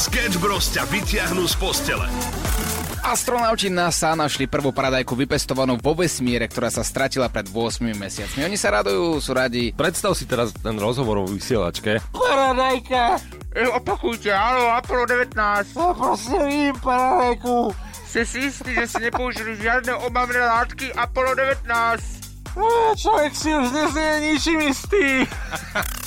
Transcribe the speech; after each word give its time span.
Sketch 0.00 0.40
Bros 0.40 0.72
ťa 0.72 0.88
vyťahnú 0.88 1.44
z 1.44 1.60
postele. 1.60 2.08
Astronauti 3.04 3.68
NASA 3.68 4.16
našli 4.16 4.48
prvú 4.48 4.72
paradajku 4.72 5.12
vypestovanú 5.12 5.76
vo 5.76 5.92
vesmíre, 5.92 6.48
ktorá 6.48 6.72
sa 6.72 6.80
stratila 6.80 7.28
pred 7.28 7.44
8 7.52 7.84
mesiacmi. 7.84 8.48
Oni 8.48 8.56
sa 8.56 8.80
radujú, 8.80 9.20
sú 9.20 9.36
radi. 9.36 9.76
Predstav 9.76 10.16
si 10.16 10.24
teraz 10.24 10.56
ten 10.56 10.72
rozhovor 10.80 11.20
o 11.20 11.28
vysielačke. 11.28 12.00
Paradajka! 12.16 13.20
Opakujte, 13.76 14.32
áno, 14.32 14.72
Apollo 14.72 15.36
19. 15.36 15.76
Prosím, 15.76 16.72
paradajku. 16.80 17.76
Ste 18.08 18.24
si 18.24 18.48
istí, 18.48 18.72
že 18.72 18.88
ste 18.88 19.12
nepoužili 19.12 19.60
žiadne 19.60 20.00
obavné 20.00 20.40
látky 20.40 20.96
Apollo 20.96 21.60
19? 21.60 22.96
Človek 22.96 23.32
si 23.36 23.52
už 23.52 23.68
neznie 23.68 24.32
ničím 24.32 24.64
istý. 24.64 25.28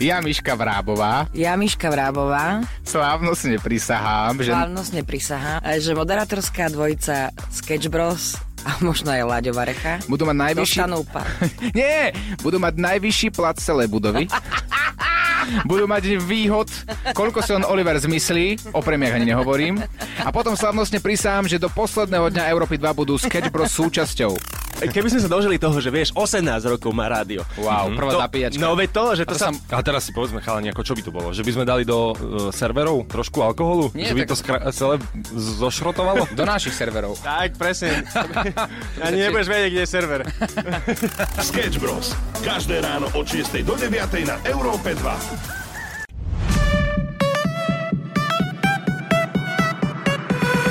Ja, 0.00 0.16
Miška 0.24 0.56
Vrábová, 0.56 1.28
Ja, 1.36 1.52
Miška 1.60 1.92
Vrábová, 1.92 2.64
slávnostne 2.88 3.60
prisahám, 3.60 4.40
že... 4.40 4.48
slávnostne 4.48 5.04
prisahá, 5.04 5.60
že 5.76 5.92
moderátorská 5.92 6.72
dvojica 6.72 7.28
Sketch 7.52 7.92
Bros 7.92 8.40
a 8.64 8.80
možno 8.80 9.12
aj 9.12 9.28
Láďo 9.28 9.52
Varecha 9.52 10.00
Budú 10.08 10.24
mať 10.24 10.56
najvyšší... 10.56 10.78
dostanú. 10.80 11.04
Nie, 11.76 12.16
budú 12.40 12.56
mať 12.56 12.80
najvyšší 12.80 13.28
plat 13.36 13.60
celej 13.60 13.92
budovy. 13.92 14.24
budú 15.70 15.84
mať 15.84 16.16
výhod, 16.16 16.72
koľko 17.12 17.44
si 17.44 17.52
on 17.56 17.64
Oliver 17.68 18.00
zmyslí, 18.00 18.72
o 18.72 18.80
premiach 18.80 19.20
ani 19.20 19.36
nehovorím. 19.36 19.84
A 20.24 20.32
potom 20.32 20.56
slavnostne 20.56 21.00
prisahám, 21.04 21.44
že 21.44 21.60
do 21.60 21.68
posledného 21.68 22.32
dňa 22.32 22.48
Európy 22.48 22.80
2 22.80 22.88
budú 22.96 23.20
Sketch 23.20 23.52
Bros 23.52 23.72
súčasťou. 23.72 24.32
Keby 24.82 25.08
sme 25.08 25.20
sa 25.20 25.28
dožili 25.28 25.56
toho, 25.56 25.76
že 25.76 25.88
vieš, 25.88 26.10
18 26.10 26.40
rokov 26.66 26.90
má 26.90 27.06
rádio. 27.06 27.44
Wow, 27.54 27.92
prvá 27.92 28.10
To- 28.10 28.20
zapíjačka. 28.22 28.56
No 28.58 28.72
veď 28.72 28.88
to, 28.90 29.04
že 29.14 29.22
to, 29.22 29.34
To 29.34 29.38
sa... 29.38 29.48
sa- 29.50 29.60
A 29.70 29.80
teraz 29.80 30.02
si 30.02 30.10
povedzme, 30.10 30.40
chalani, 30.40 30.68
ako 30.68 30.80
čo 30.82 30.94
by 30.94 31.02
to 31.02 31.10
bolo? 31.10 31.28
Že 31.30 31.42
by 31.42 31.52
sme 31.52 31.64
dali 31.64 31.82
do 31.82 31.98
uh, 32.10 32.14
serverov 32.50 33.04
trošku 33.06 33.40
alkoholu? 33.40 33.92
Nie, 33.92 34.08
že 34.08 34.14
by 34.14 34.22
tak- 34.22 34.30
to 34.30 34.36
skra- 34.36 34.62
celé 34.70 34.96
zošrotovalo? 35.30 36.24
Do 36.30 36.44
našich 36.44 36.72
serverov. 36.72 37.14
Tak, 37.18 37.54
presne. 37.54 38.00
Ani 39.04 39.20
nebudeš 39.20 39.46
vedieť, 39.46 39.70
kde 39.70 39.82
je 39.82 39.90
server. 39.90 40.20
Sketch 41.48 41.76
Bros. 41.76 42.12
Každé 42.40 42.80
ráno 42.80 43.12
od 43.12 43.24
6 43.24 43.60
do 43.60 43.74
9 43.74 43.92
na 44.24 44.40
Európe 44.44 44.96
2. 44.96 45.60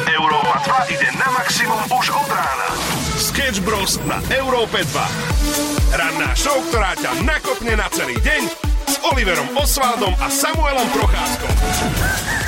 Európa 0.09 0.55
2 0.87 0.93
ide 0.93 1.09
na 1.15 1.27
maximum 1.31 1.81
už 1.87 2.05
od 2.11 2.27
rána. 2.27 2.67
Sketch 3.29 3.61
Bros. 3.61 4.01
na 4.09 4.17
Európe 4.33 4.81
2. 4.81 5.93
Ranná 5.93 6.33
show, 6.33 6.57
ktorá 6.65 6.97
ťa 6.97 7.13
nakopne 7.21 7.77
na 7.77 7.85
celý 7.93 8.17
deň 8.25 8.41
s 8.89 8.97
Oliverom 9.05 9.45
Osvaldom 9.53 10.17
a 10.17 10.33
Samuelom 10.33 10.89
Procházkom. 10.89 11.53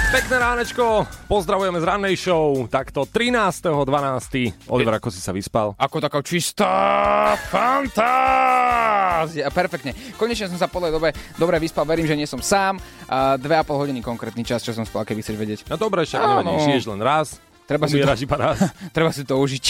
Pekné 0.10 0.42
ránečko, 0.42 1.06
pozdravujeme 1.30 1.78
z 1.78 1.86
rannej 1.86 2.18
show, 2.18 2.66
takto 2.66 3.06
13.12. 3.06 4.74
Oliver, 4.74 4.98
ako 4.98 5.14
si 5.14 5.22
sa 5.22 5.30
vyspal? 5.30 5.78
Ako 5.78 6.02
taká 6.02 6.18
čistá 6.26 6.74
fantázia. 7.54 9.54
Perfektne. 9.54 9.94
Konečne 10.18 10.50
som 10.50 10.58
sa 10.58 10.66
podľa 10.66 10.98
dobe 10.98 11.14
dobre 11.38 11.62
vyspal, 11.62 11.86
verím, 11.86 12.10
že 12.10 12.18
nie 12.18 12.26
som 12.26 12.42
sám. 12.42 12.82
A 13.06 13.38
dve 13.38 13.54
a 13.54 13.62
pol 13.62 13.78
hodiny 13.78 14.02
konkrétny 14.02 14.42
čas, 14.42 14.66
čo 14.66 14.74
som 14.74 14.90
spal, 14.90 15.06
keby 15.06 15.22
chceš 15.22 15.38
vedieť. 15.38 15.60
No 15.70 15.78
dobre, 15.78 16.10
však 16.10 16.26
nevadí, 16.26 16.74
žiješ 16.74 16.90
len 16.90 17.06
raz, 17.06 17.38
Treba 17.72 17.88
si, 17.88 18.04
to, 18.04 18.04
iba 18.04 18.36
raz. 18.36 18.60
treba 18.96 19.16
si 19.16 19.24
to 19.24 19.40
užiť. 19.40 19.66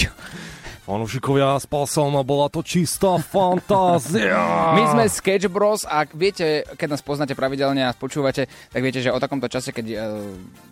Fanúšikovia, 0.82 1.62
spal 1.62 1.86
som 1.86 2.10
a 2.18 2.26
bola 2.26 2.50
to 2.50 2.66
čistá 2.66 3.22
fantázia. 3.22 4.34
My 4.78 4.90
sme 4.90 5.06
Sketch 5.06 5.46
Bros 5.46 5.86
a 5.86 6.10
viete, 6.10 6.66
keď 6.74 6.98
nás 6.98 7.06
poznáte 7.06 7.38
pravidelne 7.38 7.86
a 7.86 7.94
počúvate, 7.94 8.50
tak 8.50 8.82
viete, 8.82 8.98
že 8.98 9.14
o 9.14 9.22
takomto 9.22 9.46
čase, 9.46 9.70
keď 9.70 9.86
uh, 9.94 10.00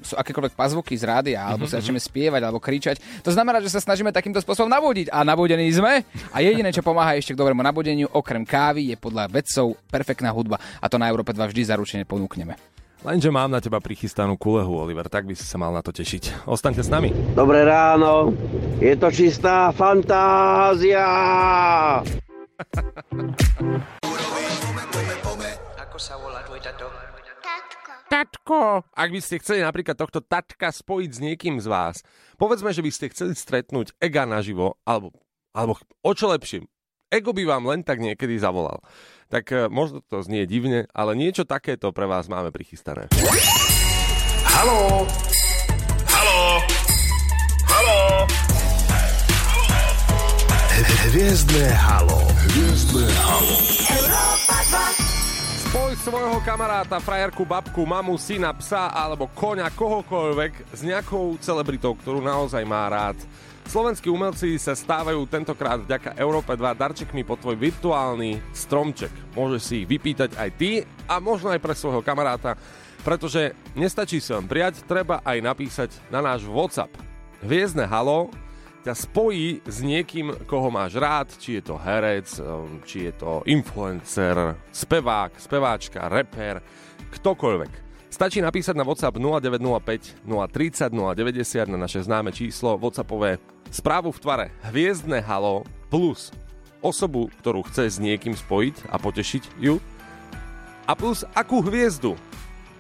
sú 0.02 0.18
akékoľvek 0.18 0.58
pazvuky 0.58 0.98
z 0.98 1.06
rádia, 1.06 1.46
alebo 1.46 1.70
sa 1.70 1.78
začneme 1.78 2.02
spievať, 2.02 2.42
alebo 2.42 2.58
kričať, 2.58 2.98
to 3.22 3.30
znamená, 3.30 3.62
že 3.62 3.70
sa 3.70 3.78
snažíme 3.78 4.10
takýmto 4.10 4.42
spôsobom 4.42 4.74
nabudiť. 4.74 5.14
A 5.14 5.22
nabudení 5.22 5.70
sme. 5.70 6.02
A 6.34 6.42
jediné, 6.42 6.74
čo 6.74 6.82
pomáha 6.82 7.14
ešte 7.14 7.38
k 7.38 7.42
dobrému 7.46 7.62
nabudeniu, 7.62 8.10
okrem 8.10 8.42
kávy, 8.42 8.90
je 8.90 8.98
podľa 8.98 9.30
vedcov 9.30 9.78
perfektná 9.94 10.34
hudba. 10.34 10.58
A 10.82 10.90
to 10.90 10.98
na 10.98 11.06
Európe 11.06 11.38
2 11.38 11.54
vždy 11.54 11.70
zaručene 11.70 12.10
ponúkneme. 12.10 12.58
Lenže 13.00 13.32
mám 13.32 13.48
na 13.48 13.64
teba 13.64 13.80
prichystanú 13.80 14.36
kulehu, 14.36 14.76
Oliver, 14.76 15.08
tak 15.08 15.24
by 15.24 15.32
si 15.32 15.48
sa 15.48 15.56
mal 15.56 15.72
na 15.72 15.80
to 15.80 15.96
tešiť. 15.96 16.44
Ostaňte 16.44 16.84
s 16.84 16.92
nami. 16.92 17.16
Dobré 17.32 17.64
ráno, 17.64 18.36
je 18.84 18.92
to 19.00 19.08
čistá 19.08 19.72
fantázia. 19.72 21.08
Tatko! 28.10 28.84
Ak 28.92 29.10
by 29.16 29.20
ste 29.24 29.40
chceli 29.40 29.64
napríklad 29.64 29.96
tohto 29.96 30.20
tatka 30.20 30.68
spojiť 30.68 31.12
s 31.16 31.20
niekým 31.24 31.56
z 31.64 31.72
vás, 31.72 32.04
povedzme, 32.36 32.76
že 32.76 32.84
by 32.84 32.92
ste 32.92 33.16
chceli 33.16 33.32
stretnúť 33.32 33.96
Ega 34.04 34.28
naživo, 34.28 34.76
alebo, 34.84 35.16
alebo 35.56 35.80
o 36.04 36.12
čo 36.12 36.28
lepšie, 36.36 36.68
Ego 37.10 37.32
by 37.32 37.48
vám 37.48 37.64
len 37.64 37.82
tak 37.82 38.04
niekedy 38.04 38.36
zavolal. 38.38 38.84
Tak 39.30 39.46
e, 39.54 39.70
možno 39.70 40.02
to 40.02 40.26
znie 40.26 40.50
divne, 40.50 40.90
ale 40.90 41.14
niečo 41.14 41.46
takéto 41.46 41.94
pre 41.94 42.10
vás 42.10 42.26
máme 42.26 42.50
prichystané. 42.50 43.14
Haló? 44.42 45.06
Haló? 46.10 46.42
Haló? 47.70 48.00
Hviezdne 51.14 51.70
halo. 51.78 52.18
Hviezdne 52.50 53.06
halo. 53.22 53.54
Spoj 55.70 55.94
svojho 56.02 56.42
kamaráta, 56.42 56.98
frajerku, 56.98 57.46
babku, 57.46 57.86
mamu, 57.86 58.18
syna, 58.18 58.50
psa 58.58 58.90
alebo 58.90 59.30
koňa, 59.38 59.70
kohokoľvek 59.78 60.74
s 60.74 60.82
nejakou 60.82 61.38
celebritou, 61.38 61.94
ktorú 61.94 62.26
naozaj 62.26 62.66
má 62.66 62.90
rád. 62.90 63.22
Slovenskí 63.70 64.10
umelci 64.10 64.58
sa 64.58 64.74
stávajú 64.74 65.30
tentokrát 65.30 65.78
vďaka 65.78 66.18
Európe 66.18 66.58
2 66.58 66.74
darčekmi 66.74 67.22
po 67.22 67.38
tvoj 67.38 67.54
virtuálny 67.54 68.42
stromček. 68.50 69.14
Môžeš 69.38 69.62
si 69.62 69.74
ich 69.86 69.90
vypýtať 69.94 70.34
aj 70.42 70.50
ty 70.58 70.82
a 71.06 71.22
možno 71.22 71.54
aj 71.54 71.62
pre 71.62 71.78
svojho 71.78 72.02
kamaráta, 72.02 72.58
pretože 73.06 73.54
nestačí 73.78 74.18
sa 74.26 74.42
vám 74.42 74.50
prijať, 74.50 74.82
treba 74.90 75.22
aj 75.22 75.38
napísať 75.46 75.94
na 76.10 76.18
náš 76.18 76.50
WhatsApp. 76.50 76.90
Hviezdne 77.46 77.86
halo 77.86 78.34
ťa 78.82 78.94
spojí 78.98 79.62
s 79.62 79.86
niekým, 79.86 80.34
koho 80.50 80.74
máš 80.74 80.98
rád, 80.98 81.30
či 81.38 81.62
je 81.62 81.70
to 81.70 81.78
herec, 81.78 82.26
um, 82.42 82.82
či 82.82 83.06
je 83.06 83.22
to 83.22 83.46
influencer, 83.46 84.58
spevák, 84.74 85.38
speváčka, 85.38 86.10
reper, 86.10 86.58
ktokoľvek. 87.14 87.90
Stačí 88.10 88.42
napísať 88.42 88.74
na 88.74 88.82
WhatsApp 88.82 89.22
0905 89.22 90.26
030 90.26 90.90
090 90.90 91.70
na 91.70 91.78
naše 91.78 92.02
známe 92.02 92.34
číslo 92.34 92.74
WhatsAppové 92.82 93.38
správu 93.72 94.10
v 94.14 94.22
tvare 94.22 94.46
Hviezdne 94.70 95.22
halo 95.24 95.66
plus 95.90 96.34
osobu, 96.80 97.28
ktorú 97.44 97.66
chce 97.68 97.92
s 97.92 97.98
niekým 98.00 98.36
spojiť 98.36 98.88
a 98.92 98.96
potešiť 98.96 99.44
ju 99.60 99.78
a 100.90 100.92
plus 100.98 101.22
akú 101.38 101.62
hviezdu 101.62 102.18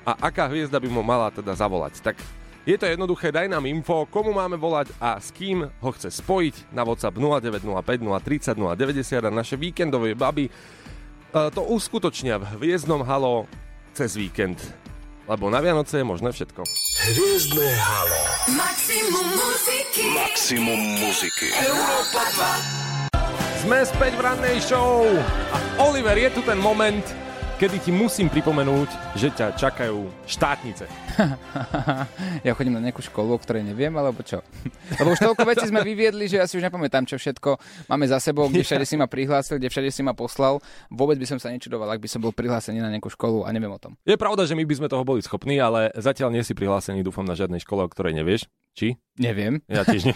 a 0.08 0.18
aká 0.18 0.50
hviezda 0.50 0.82
by 0.82 0.90
mu 0.90 1.06
mala 1.06 1.30
teda 1.30 1.54
zavolať. 1.54 2.02
Tak 2.02 2.18
je 2.66 2.78
to 2.78 2.86
jednoduché, 2.90 3.30
daj 3.30 3.50
nám 3.50 3.66
info, 3.70 4.10
komu 4.10 4.34
máme 4.34 4.58
volať 4.58 4.90
a 4.98 5.22
s 5.22 5.30
kým 5.30 5.66
ho 5.66 5.90
chce 5.94 6.10
spojiť 6.10 6.74
na 6.74 6.82
WhatsApp 6.86 7.18
0905 7.18 7.82
030 8.02 8.58
090 8.58 9.30
a 9.30 9.32
naše 9.32 9.56
víkendové 9.58 10.18
baby 10.18 10.50
e, 10.50 10.52
to 11.54 11.62
uskutočnia 11.66 12.42
v 12.42 12.46
Hviezdnom 12.58 13.06
halo 13.06 13.46
cez 13.94 14.18
víkend. 14.18 14.58
Lebo 15.30 15.54
na 15.54 15.62
Vianoce 15.62 16.02
je 16.02 16.06
možné 16.06 16.34
všetko. 16.34 16.66
Hviezdne 17.14 17.70
halo. 17.78 18.22
Maximum 18.58 19.28
muziky. 19.38 19.79
Maximum 20.00 20.80
muziky. 21.04 21.52
Európa 21.60 22.24
Sme 23.60 23.84
späť 23.84 24.16
v 24.16 24.22
rannej 24.24 24.64
show 24.64 25.04
a 25.52 25.58
Oliver, 25.84 26.16
je 26.16 26.32
tu 26.32 26.40
ten 26.40 26.56
moment, 26.56 27.04
kedy 27.60 27.78
ti 27.84 27.92
musím 27.92 28.32
pripomenúť, 28.32 28.88
že 29.20 29.36
ťa 29.36 29.60
čakajú 29.60 30.08
štátnice. 30.24 30.88
ja 32.48 32.56
chodím 32.56 32.80
na 32.80 32.84
nejakú 32.84 33.04
školu, 33.04 33.36
o 33.36 33.40
ktorej 33.40 33.68
neviem, 33.68 33.92
alebo 33.92 34.24
čo? 34.24 34.40
Lebo 35.00 35.12
už 35.12 35.20
toľko 35.20 35.44
vecí 35.44 35.68
sme 35.68 35.84
vyviedli, 35.84 36.32
že 36.32 36.40
ja 36.40 36.48
si 36.48 36.56
už 36.56 36.64
nepamätám, 36.64 37.04
čo 37.04 37.20
všetko 37.20 37.60
máme 37.92 38.08
za 38.08 38.24
sebou, 38.24 38.48
kde 38.48 38.64
všade 38.64 38.88
si 38.88 38.96
ma 38.96 39.12
prihlásil, 39.12 39.60
kde 39.60 39.68
všade 39.68 39.92
si 39.92 40.00
ma 40.00 40.16
poslal. 40.16 40.64
Vôbec 40.88 41.20
by 41.20 41.28
som 41.28 41.40
sa 41.44 41.52
nečudoval, 41.52 41.92
ak 41.92 42.00
by 42.00 42.08
som 42.08 42.24
bol 42.24 42.32
prihlásený 42.32 42.80
na 42.80 42.88
nejakú 42.88 43.12
školu 43.12 43.44
a 43.44 43.52
neviem 43.52 43.70
o 43.70 43.82
tom. 43.82 44.00
Je 44.08 44.16
pravda, 44.16 44.48
že 44.48 44.56
my 44.56 44.64
by 44.64 44.76
sme 44.80 44.88
toho 44.88 45.04
boli 45.04 45.20
schopní, 45.20 45.60
ale 45.60 45.92
zatiaľ 46.00 46.32
nie 46.32 46.48
si 46.48 46.56
prihlásený, 46.56 47.04
dúfam, 47.04 47.28
na 47.28 47.36
žiadnej 47.36 47.60
škole, 47.60 47.84
o 47.84 47.92
ktorej 47.92 48.16
nevieš. 48.16 48.48
Či? 48.72 48.96
Neviem. 49.20 49.60
Ja 49.68 49.84
tiež 49.84 50.08
nie. 50.08 50.16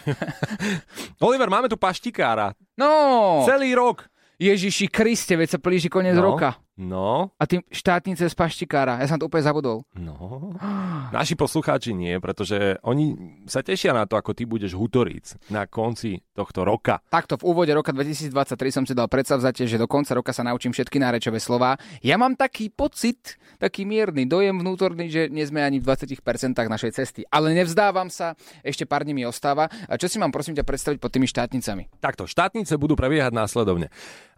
Oliver, 1.28 1.52
máme 1.52 1.68
tu 1.68 1.76
paštikára. 1.76 2.56
No! 2.80 3.44
Celý 3.44 3.76
rok. 3.76 4.08
Ježiši 4.40 4.88
Kriste, 4.88 5.36
veď 5.36 5.56
sa 5.56 5.60
plíži 5.60 5.92
koniec 5.92 6.16
No. 6.16 6.34
roka. 6.34 6.63
No, 6.74 7.30
A 7.38 7.46
tým 7.46 7.62
štátnice 7.70 8.26
z 8.26 8.34
paštikára. 8.34 8.98
Ja 8.98 9.06
som 9.06 9.22
to 9.22 9.30
úplne 9.30 9.46
zabudol. 9.46 9.86
no. 9.94 10.50
Naši 11.14 11.38
poslucháči 11.38 11.94
nie, 11.94 12.18
pretože 12.18 12.82
oni 12.82 13.14
sa 13.46 13.62
tešia 13.62 13.94
na 13.94 14.10
to, 14.10 14.18
ako 14.18 14.34
ty 14.34 14.50
budeš 14.50 14.74
hutoríc 14.74 15.38
na 15.54 15.70
konci 15.70 16.26
tohto 16.34 16.66
roka. 16.66 16.98
Takto 17.14 17.38
v 17.38 17.54
úvode 17.54 17.70
roka 17.70 17.94
2023 17.94 18.34
som 18.74 18.84
si 18.90 18.98
dal 18.98 19.06
predsavzatie, 19.06 19.70
že 19.70 19.78
do 19.78 19.86
konca 19.86 20.18
roka 20.18 20.34
sa 20.34 20.42
naučím 20.42 20.74
všetky 20.74 20.98
nárečové 20.98 21.38
slová. 21.38 21.78
Ja 22.02 22.18
mám 22.18 22.34
taký 22.34 22.74
pocit, 22.74 23.38
taký 23.62 23.86
mierny 23.86 24.26
dojem 24.26 24.58
vnútorný, 24.58 25.14
že 25.14 25.30
nie 25.30 25.46
sme 25.46 25.62
ani 25.62 25.78
v 25.78 25.86
20% 25.86 26.18
našej 26.58 26.92
cesty. 26.98 27.22
Ale 27.30 27.54
nevzdávam 27.54 28.10
sa, 28.10 28.34
ešte 28.66 28.90
pár 28.90 29.06
dní 29.06 29.14
mi 29.14 29.24
ostáva. 29.30 29.70
A 29.86 29.94
čo 30.02 30.10
si 30.10 30.18
mám 30.18 30.34
prosím 30.34 30.58
ťa 30.58 30.66
predstaviť 30.66 30.98
pod 30.98 31.14
tými 31.14 31.30
štátnicami? 31.30 31.94
Takto, 32.02 32.26
štátnice 32.26 32.74
budú 32.82 32.98
prebiehať 32.98 33.38
následovne. 33.38 33.94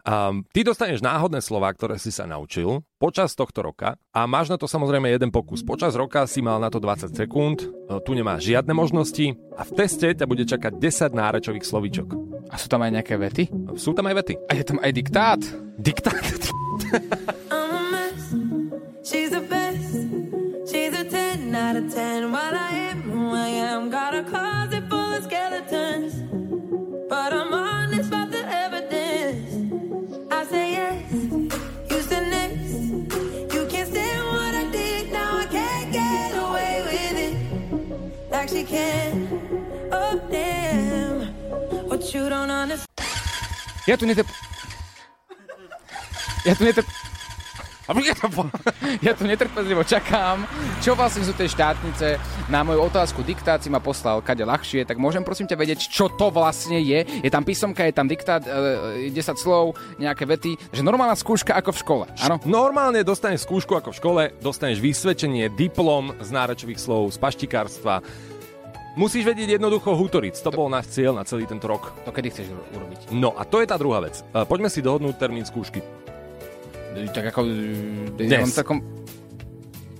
Um, 0.06 0.46
ty 0.54 0.62
dostaneš 0.62 1.02
náhodné 1.02 1.42
slova, 1.42 1.66
ktoré 1.74 1.98
si 1.98 2.14
sa 2.14 2.30
naučil 2.30 2.86
počas 3.02 3.34
tohto 3.34 3.66
roka 3.66 3.98
a 4.14 4.22
máš 4.30 4.46
na 4.46 4.54
to 4.54 4.70
samozrejme 4.70 5.10
jeden 5.10 5.34
pokus. 5.34 5.66
Počas 5.66 5.98
roka 5.98 6.22
si 6.30 6.38
mal 6.38 6.62
na 6.62 6.70
to 6.70 6.78
20 6.78 7.10
sekúnd, 7.10 7.66
e, 7.66 7.98
tu 8.06 8.14
nemáš 8.14 8.46
žiadne 8.46 8.70
možnosti 8.70 9.34
a 9.58 9.66
v 9.66 9.74
teste 9.74 10.14
ťa 10.14 10.30
bude 10.30 10.46
čakať 10.46 10.78
10 10.78 11.10
nárečových 11.10 11.66
slovíčok. 11.66 12.14
A 12.46 12.54
sú 12.54 12.70
tam 12.70 12.86
aj 12.86 13.02
nejaké 13.02 13.18
vety? 13.18 13.50
Sú 13.74 13.98
tam 13.98 14.06
aj 14.06 14.22
vety. 14.22 14.34
A 14.46 14.54
je 14.54 14.64
tam 14.64 14.78
aj 14.78 14.90
diktát? 14.94 15.42
Diktát. 15.74 16.22
I'm 27.36 27.52
a 27.52 27.75
What 41.86 42.14
you 42.14 42.26
don't 42.28 42.50
understand. 42.50 42.90
Ja 43.86 43.94
tu 43.94 44.06
netrp... 44.06 44.26
Ja 46.42 46.54
tu 46.58 46.64
netrp... 46.66 46.86
Ja 49.06 49.14
tu 49.14 49.22
netrpezlivo 49.22 49.86
čakám, 49.86 50.42
čo 50.82 50.98
vlastne 50.98 51.22
sú 51.22 51.30
tie 51.38 51.46
štátnice. 51.46 52.18
Na 52.50 52.66
moju 52.66 52.82
otázku 52.82 53.22
diktát 53.22 53.62
si 53.62 53.70
ma 53.70 53.78
poslal 53.78 54.18
kade 54.26 54.42
ľahšie, 54.42 54.82
tak 54.82 54.98
môžem 54.98 55.22
prosím 55.22 55.46
ťa 55.46 55.54
vedieť, 55.54 55.80
čo 55.86 56.10
to 56.10 56.34
vlastne 56.34 56.82
je. 56.82 57.06
Je 57.06 57.30
tam 57.30 57.46
písomka, 57.46 57.86
je 57.86 57.94
tam 57.94 58.10
diktát, 58.10 58.42
e, 58.42 59.14
10 59.14 59.38
slov, 59.38 59.78
nejaké 60.02 60.26
vety, 60.26 60.58
že 60.74 60.82
normálna 60.82 61.14
skúška 61.14 61.54
ako 61.54 61.70
v 61.70 61.78
škole, 61.78 62.04
áno? 62.26 62.42
Normálne 62.42 63.06
dostaneš 63.06 63.46
skúšku 63.46 63.78
ako 63.78 63.94
v 63.94 63.98
škole, 64.02 64.22
dostaneš 64.42 64.82
vysvedčenie, 64.82 65.54
diplom 65.54 66.10
z 66.18 66.34
nárečových 66.34 66.82
slov, 66.82 67.14
z 67.14 67.22
paštikárstva. 67.22 68.02
Musíš 68.96 69.28
vedieť 69.28 69.60
jednoducho 69.60 69.92
hutoric. 69.92 70.40
To 70.40 70.48
bol 70.48 70.72
náš 70.72 70.88
cieľ 70.96 71.12
na 71.12 71.28
celý 71.28 71.44
tento 71.44 71.68
rok. 71.68 71.92
To 72.08 72.10
kedy 72.10 72.32
chceš 72.32 72.48
uro- 72.48 72.64
urobiť? 72.80 73.12
No 73.12 73.36
a 73.36 73.44
to 73.44 73.60
je 73.60 73.68
tá 73.68 73.76
druhá 73.76 74.00
vec. 74.00 74.24
E, 74.32 74.42
Poďme 74.48 74.72
si 74.72 74.80
dohodnúť 74.80 75.20
termín 75.20 75.44
skúšky. 75.44 75.84
Tak 77.12 77.28
ako... 77.28 77.40
e, 77.44 78.24
Dnes. 78.24 78.56
Takom... 78.56 78.80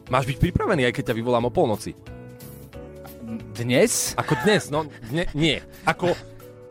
Máš 0.08 0.24
byť 0.32 0.38
pripravený, 0.40 0.88
aj 0.88 0.96
keď 0.96 1.12
ťa 1.12 1.18
vyvolám 1.20 1.44
o 1.44 1.52
polnoci. 1.52 1.92
Dnes? 3.52 4.16
Ako 4.16 4.32
dnes, 4.46 4.70
no 4.72 4.88
dne, 5.12 5.28
nie. 5.36 5.58
Ako 5.84 6.16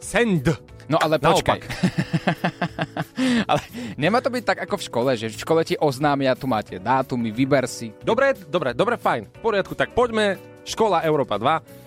send. 0.01 0.49
No 0.85 0.97
ale 1.01 1.17
počkaj. 1.17 1.59
Ale 3.49 3.61
nemá 3.97 4.21
to 4.21 4.29
byť 4.29 4.43
tak 4.45 4.59
ako 4.69 4.77
v 4.77 4.85
škole, 4.85 5.11
že 5.17 5.33
v 5.33 5.41
škole 5.41 5.61
ti 5.65 5.73
oznámia, 5.81 6.37
tu 6.37 6.45
máte 6.45 6.77
dátumy, 6.77 7.33
vyber 7.33 7.65
si. 7.65 7.89
Dobre, 8.05 8.37
dobre, 8.37 8.77
dobre, 8.77 8.93
fajn. 8.93 9.33
V 9.33 9.41
poriadku, 9.41 9.73
tak 9.73 9.97
poďme. 9.97 10.37
Škola 10.61 11.01
Európa 11.01 11.41
2. 11.41 11.84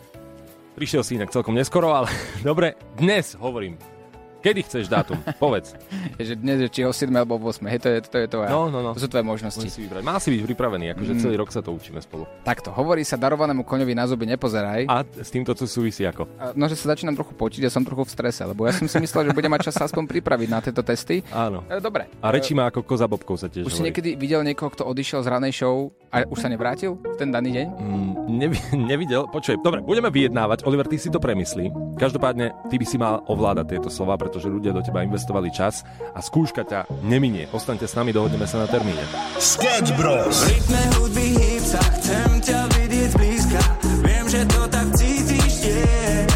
Prišiel 0.79 1.03
si 1.03 1.19
inak 1.19 1.35
celkom 1.35 1.59
neskoro, 1.59 1.91
ale 1.91 2.07
dobre, 2.47 2.79
dnes 2.95 3.35
hovorím. 3.35 3.98
Kedy 4.39 4.61
chceš 4.63 4.87
dátum? 4.87 5.19
Povedz. 5.37 5.75
Že 6.19 6.35
dnes 6.37 6.59
je 6.61 6.69
či 6.69 6.81
o 6.83 6.91
7 6.91 7.11
alebo 7.11 7.37
o 7.37 7.43
8. 7.45 7.59
Hej, 7.67 7.79
to 7.79 7.89
je 7.89 7.99
to, 8.01 8.17
je 8.17 8.29
to, 8.29 8.39
No, 8.45 8.67
no, 8.67 8.79
no. 8.81 8.91
to 8.93 9.01
sú 9.01 9.07
tvoje 9.07 9.23
možnosti. 9.23 9.63
Si 9.63 9.81
vybrať. 9.81 10.01
Má 10.01 10.15
si 10.17 10.31
byť 10.31 10.41
pripravený, 10.45 10.95
akože 10.95 11.13
Mm. 11.13 11.21
celý 11.21 11.35
rok 11.37 11.49
sa 11.49 11.59
to 11.59 11.71
učíme 11.71 11.99
spolu. 11.99 12.23
Takto, 12.43 12.71
hovorí 12.71 13.03
sa 13.03 13.15
darovanému 13.15 13.63
koňovi 13.63 13.93
na 13.93 14.05
zuby 14.05 14.27
nepozeraj. 14.27 14.85
A 14.85 15.03
s 15.03 15.29
týmto 15.29 15.51
to 15.53 15.65
súvisí 15.65 16.03
ako? 16.03 16.31
No, 16.53 16.65
že 16.65 16.75
sa 16.75 16.91
začínam 16.91 17.15
trochu 17.15 17.35
potiť 17.35 17.63
a 17.63 17.71
som 17.71 17.83
trochu 17.83 18.05
v 18.05 18.11
strese, 18.11 18.43
lebo 18.43 18.63
ja 18.63 18.73
som 18.73 18.85
si 18.85 18.97
myslel, 18.97 19.27
že 19.27 19.33
budem 19.33 19.49
mať 19.49 19.69
čas 19.69 19.77
aspoň 19.81 20.07
pripraviť 20.09 20.49
na 20.49 20.59
tieto 20.61 20.81
testy. 20.81 21.23
Áno. 21.29 21.63
E, 21.65 21.79
Dobre. 21.79 22.07
A 22.19 22.29
rečí 22.29 22.53
má 22.53 22.67
ako 22.67 22.83
koza 22.85 23.05
bobkou 23.05 23.35
sa 23.35 23.47
tiež 23.47 23.63
Už 23.63 23.71
si 23.71 23.77
hovorí. 23.77 23.91
niekedy 23.91 24.11
videl 24.15 24.41
niekoho, 24.41 24.69
kto 24.69 24.85
odišiel 24.85 25.21
z 25.21 25.29
ranej 25.29 25.53
show 25.57 25.91
a 26.09 26.23
už 26.25 26.39
sa 26.39 26.47
nevrátil 26.47 26.95
v 26.97 27.17
ten 27.17 27.29
daný 27.29 27.51
deň? 27.53 27.67
Mm, 27.71 28.11
nevi- 28.39 28.63
nevidel, 28.91 29.27
počuj, 29.27 29.59
dobre, 29.59 29.81
budeme 29.81 30.09
vyjednávať, 30.09 30.63
Oliver, 30.63 30.85
ty 30.85 30.97
si 30.97 31.09
to 31.09 31.19
premyslí. 31.19 31.69
Každopádne, 31.97 32.53
ty 32.67 32.77
by 32.77 32.87
si 32.87 32.97
mal 32.97 33.21
ovládať 33.25 33.75
tieto 33.75 33.89
slova, 33.89 34.15
pretože 34.29 34.53
ľudia 34.53 34.77
do 34.77 34.85
teba 34.85 35.01
investovali 35.01 35.49
čas 35.49 35.89
a 36.13 36.21
skúška 36.21 36.69
ťa 36.69 37.01
neminie. 37.01 37.49
Ostaňte 37.49 37.89
s 37.89 37.97
nami, 37.97 38.13
dohodneme 38.13 38.45
sa 38.45 38.61
na 38.61 38.69
termíne. 38.69 39.01
Sketch 39.41 39.97
Bros. 39.97 40.45
Rytme 40.45 40.83
hudby 41.01 41.27
hýb 41.33 41.65
sa, 41.65 41.81
chcem 41.97 42.31
ťa 42.45 42.61
vidieť 42.77 43.09
zblízka 43.17 43.61
Viem, 44.05 44.27
že 44.29 44.41
to 44.45 44.61
tak 44.69 44.89
cítiš 45.01 45.53
tiež 45.65 46.29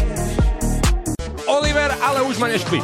Oliver, 1.45 1.93
ale 2.01 2.25
už 2.25 2.41
ma 2.41 2.49
neštví. 2.49 2.81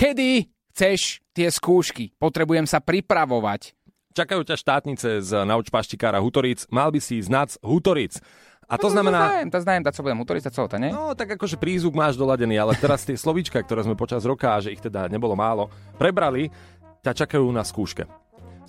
Kedy 0.00 0.48
chceš 0.72 1.20
tie 1.36 1.52
skúšky? 1.52 2.16
Potrebujem 2.16 2.64
sa 2.64 2.80
pripravovať. 2.80 3.76
Čakajú 4.16 4.42
ťa 4.48 4.56
štátnice 4.56 5.08
z 5.20 5.30
nauč 5.44 5.68
paštikára 5.68 6.24
Hutoric, 6.24 6.64
mal 6.72 6.88
by 6.88 6.98
si 7.04 7.20
ísť 7.20 7.30
nac 7.30 7.50
Hutoric. 7.60 8.16
A 8.70 8.78
to 8.78 8.86
znamená... 8.86 9.34
Znajem, 9.34 9.50
to 9.50 9.58
znajem, 9.58 9.82
tak 9.82 9.94
co 9.98 10.02
budem 10.06 10.20
utoriť, 10.22 10.42
to, 10.46 10.78
nie? 10.78 10.90
No, 10.94 11.10
tak 11.18 11.34
akože 11.34 11.58
prízvuk 11.58 11.98
máš 11.98 12.14
doladený, 12.14 12.54
ale 12.54 12.78
teraz 12.78 13.02
tie 13.02 13.18
slovíčka, 13.18 13.58
ktoré 13.58 13.82
sme 13.82 13.98
počas 13.98 14.22
roka, 14.22 14.62
že 14.62 14.70
ich 14.70 14.78
teda 14.78 15.10
nebolo 15.10 15.34
málo, 15.34 15.66
prebrali, 15.98 16.54
ťa 17.02 17.26
čakajú 17.26 17.50
na 17.50 17.66
skúške. 17.66 18.06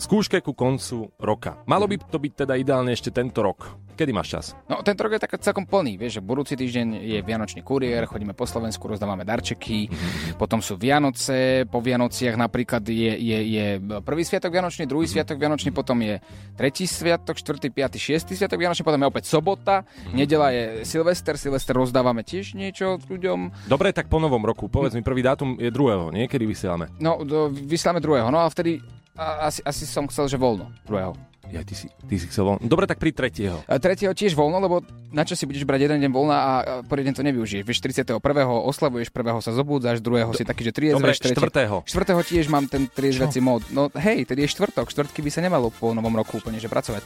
Skúške 0.02 0.42
ku 0.42 0.58
koncu 0.58 1.14
roka. 1.22 1.62
Malo 1.70 1.86
by 1.86 2.02
to 2.02 2.18
byť 2.18 2.34
teda 2.34 2.58
ideálne 2.58 2.90
ešte 2.90 3.14
tento 3.14 3.46
rok. 3.46 3.78
Kedy 3.92 4.12
máš 4.16 4.28
čas? 4.32 4.46
No, 4.66 4.80
tento 4.82 5.04
rok 5.04 5.14
je 5.14 5.22
tak 5.22 5.36
celkom 5.42 5.68
plný, 5.68 6.00
vieš, 6.00 6.20
že 6.20 6.22
budúci 6.24 6.56
týždeň 6.56 6.88
je 7.02 7.20
Vianočný 7.22 7.62
kuriér, 7.62 8.08
chodíme 8.08 8.32
po 8.32 8.48
Slovensku, 8.48 8.88
rozdávame 8.88 9.28
darčeky, 9.28 9.92
potom 10.40 10.64
sú 10.64 10.80
Vianoce, 10.80 11.68
po 11.68 11.84
Vianociach 11.84 12.40
napríklad 12.40 12.82
je, 12.88 13.14
je, 13.20 13.40
je 13.46 13.66
prvý 14.02 14.24
sviatok 14.24 14.54
Vianočný, 14.56 14.88
druhý 14.88 15.06
sviatok 15.06 15.38
Vianočný, 15.38 15.76
potom 15.76 16.00
je 16.02 16.24
tretí 16.56 16.88
sviatok, 16.88 17.38
štvrtý, 17.38 17.70
piatý, 17.70 17.98
šiestý 18.00 18.34
sviatok 18.34 18.60
Vianočný, 18.60 18.84
potom 18.84 19.02
je 19.04 19.12
opäť 19.12 19.26
sobota, 19.28 19.84
nedela 20.16 20.50
je 20.56 20.88
Silvester, 20.88 21.36
Silvester 21.38 21.76
rozdávame 21.76 22.24
tiež 22.24 22.56
niečo 22.58 22.98
ľuďom. 23.08 23.68
Dobre, 23.68 23.92
tak 23.92 24.08
po 24.08 24.20
novom 24.20 24.44
roku. 24.44 24.68
Povedz 24.68 24.96
mi, 24.96 25.04
prvý 25.06 25.24
dátum 25.24 25.60
je 25.60 25.70
druhého, 25.70 26.10
nie? 26.14 26.28
Kedy 26.28 26.46
vysielame? 26.48 26.92
No, 27.00 27.22
do, 27.24 27.52
vysielame 27.52 28.04
druhého, 28.04 28.28
no 28.30 28.42
a 28.44 28.48
vtedy 28.48 28.82
a, 29.18 29.52
asi, 29.52 29.62
asi 29.66 29.84
som 29.84 30.08
chcel, 30.08 30.32
že 30.32 30.40
voľno 30.40 30.72
druhého. 30.88 31.31
Ja, 31.50 31.66
ty 31.66 31.74
si, 31.74 31.90
ty 31.90 32.16
si 32.22 32.30
chcel 32.30 32.46
voľno. 32.46 32.62
Dobre, 32.64 32.86
tak 32.86 33.02
pri 33.02 33.10
tretieho. 33.10 33.66
A 33.66 33.82
tretieho 33.82 34.14
tiež 34.14 34.38
voľno, 34.38 34.62
lebo 34.62 34.86
na 35.10 35.26
čo 35.26 35.34
si 35.34 35.50
budeš 35.50 35.66
brať 35.66 35.90
jeden 35.90 36.00
deň 36.06 36.12
voľna 36.14 36.38
a 36.38 36.52
a 36.62 36.74
poriadne 36.86 37.18
to 37.18 37.26
nevyužiješ. 37.26 37.66
Vieš, 37.66 37.80
31. 37.82 38.22
oslavuješ, 38.46 39.10
prvého 39.10 39.42
sa 39.42 39.50
zobúdzaš, 39.52 40.00
druhého 40.06 40.30
si 40.38 40.46
taký, 40.46 40.70
že 40.70 40.72
triezveš, 40.72 41.18
štvrtého. 41.34 41.82
Štvrtého 41.84 42.22
tiež 42.22 42.46
mám 42.46 42.70
ten 42.70 42.86
triezveci 42.86 43.42
mód. 43.42 43.66
No 43.74 43.90
hej, 43.98 44.30
tedy 44.30 44.46
je 44.46 44.54
štvrtok, 44.54 44.94
štvrtky 44.94 45.20
by 45.26 45.32
sa 45.34 45.42
nemalo 45.42 45.74
po 45.74 45.92
novom 45.98 46.14
roku 46.14 46.38
úplne, 46.38 46.62
že 46.62 46.70
pracovať. 46.70 47.02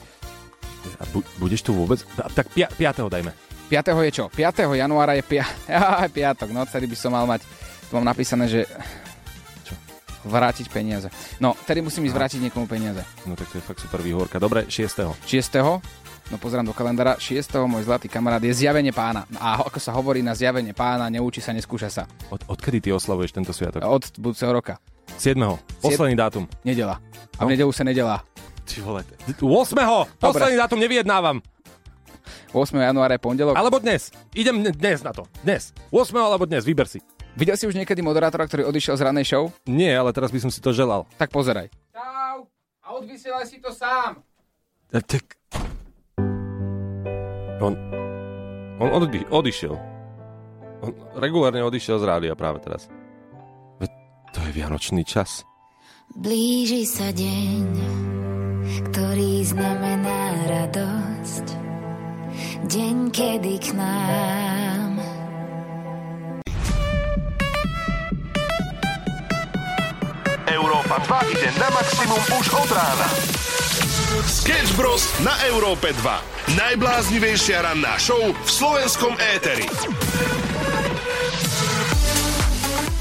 A 1.00 1.04
bu- 1.10 1.26
budeš 1.40 1.66
tu 1.66 1.72
vôbec? 1.74 2.04
Tak 2.36 2.52
pia- 2.52 2.70
piatého 2.70 3.08
dajme. 3.10 3.32
5. 3.72 3.98
je 4.06 4.12
čo? 4.14 4.26
5. 4.30 4.78
januára 4.78 5.18
je 5.18 5.24
pia- 5.26 5.50
piatok, 6.18 6.54
no 6.54 6.68
tedy 6.70 6.86
by 6.86 6.98
som 7.00 7.16
mal 7.16 7.26
mať, 7.26 7.42
tu 7.90 7.98
mám 7.98 8.06
napísané, 8.06 8.46
že 8.46 8.62
vrátiť 10.26 10.68
peniaze. 10.68 11.08
No, 11.38 11.54
tedy 11.64 11.80
musím 11.80 12.10
ísť 12.10 12.16
vrátiť 12.18 12.40
niekomu 12.42 12.66
peniaze. 12.66 13.06
No 13.24 13.38
tak 13.38 13.48
to 13.54 13.62
je 13.62 13.64
fakt 13.64 13.80
super 13.80 14.02
výhovorka. 14.02 14.42
Dobre, 14.42 14.66
šiestého. 14.68 15.14
6. 15.24 15.80
No 16.26 16.42
pozerám 16.42 16.66
do 16.66 16.74
kalendára, 16.74 17.22
6. 17.22 17.46
môj 17.70 17.86
zlatý 17.86 18.10
kamarát 18.10 18.42
je 18.42 18.50
zjavenie 18.50 18.90
pána. 18.90 19.30
A 19.38 19.62
ako 19.62 19.78
sa 19.78 19.94
hovorí 19.94 20.26
na 20.26 20.34
zjavenie 20.34 20.74
pána, 20.74 21.06
neučí 21.14 21.38
sa, 21.38 21.54
neskúša 21.54 21.90
sa. 21.94 22.04
Od, 22.34 22.42
odkedy 22.50 22.82
ty 22.82 22.90
oslavuješ 22.90 23.38
tento 23.38 23.54
sviatok? 23.54 23.86
Od 23.86 24.04
budúceho 24.18 24.50
roka. 24.50 24.82
7. 25.22 25.38
Posledný 25.86 26.18
dátum. 26.18 26.50
Nedela. 26.66 26.98
A 27.38 27.46
No. 27.46 27.48
v 27.48 27.54
nedelu 27.54 27.70
sa 27.70 27.86
nedela. 27.86 28.26
Ty 28.66 28.82
vole. 28.82 29.06
8. 29.38 29.38
Posledný 30.18 30.58
dátum 30.58 30.82
nevyjednávam. 30.82 31.46
8. 32.56 32.74
januára 32.82 33.20
je 33.20 33.22
pondelok. 33.22 33.54
Alebo 33.54 33.78
dnes. 33.78 34.10
Idem 34.34 34.64
dnes 34.74 35.06
na 35.06 35.14
to. 35.14 35.30
Dnes. 35.46 35.78
8. 35.94 36.10
alebo 36.18 36.50
dnes, 36.50 36.66
vyber 36.66 36.90
si. 36.90 37.04
Videl 37.36 37.60
si 37.60 37.68
už 37.68 37.76
niekedy 37.76 38.00
moderátora, 38.00 38.48
ktorý 38.48 38.64
odišiel 38.72 38.96
z 38.96 39.04
ranej 39.12 39.28
show? 39.28 39.52
Nie, 39.68 39.92
ale 40.00 40.16
teraz 40.16 40.32
by 40.32 40.40
som 40.40 40.52
si 40.52 40.64
to 40.64 40.72
želal. 40.72 41.04
Tak 41.20 41.36
pozeraj. 41.36 41.68
Čau. 41.92 42.48
A 42.80 42.88
odvysielaj 42.96 43.44
si 43.44 43.60
to 43.60 43.76
sám. 43.76 44.24
A 44.96 45.00
Tak... 45.04 45.36
On... 47.60 47.76
On 48.80 48.90
odi, 48.92 49.24
odišiel. 49.28 49.76
On 50.84 50.92
regulárne 51.20 51.64
odišiel 51.64 52.00
z 52.00 52.08
rádia 52.08 52.36
práve 52.36 52.60
teraz. 52.64 52.88
Veď 53.80 53.92
to 54.36 54.40
je 54.44 54.52
vianočný 54.52 55.04
čas. 55.08 55.48
Blíži 56.16 56.84
sa 56.88 57.12
deň, 57.12 57.68
ktorý 58.92 59.44
znamená 59.48 60.20
radosť. 60.48 61.48
deň, 62.68 62.98
kedy 63.12 63.54
k 63.60 63.68
nám 63.80 64.65
2 71.04 71.32
ide 71.36 71.50
na 71.60 71.68
maximum 71.76 72.22
už 72.40 72.46
od 72.56 72.70
rána. 72.72 73.08
Sketch 74.24 74.72
Bros. 74.80 75.04
na 75.20 75.36
Európe 75.52 75.92
2. 75.92 76.56
Najbláznivejšia 76.56 77.68
ranná 77.68 78.00
show 78.00 78.32
v 78.32 78.50
slovenskom 78.50 79.12
éteri. 79.20 79.68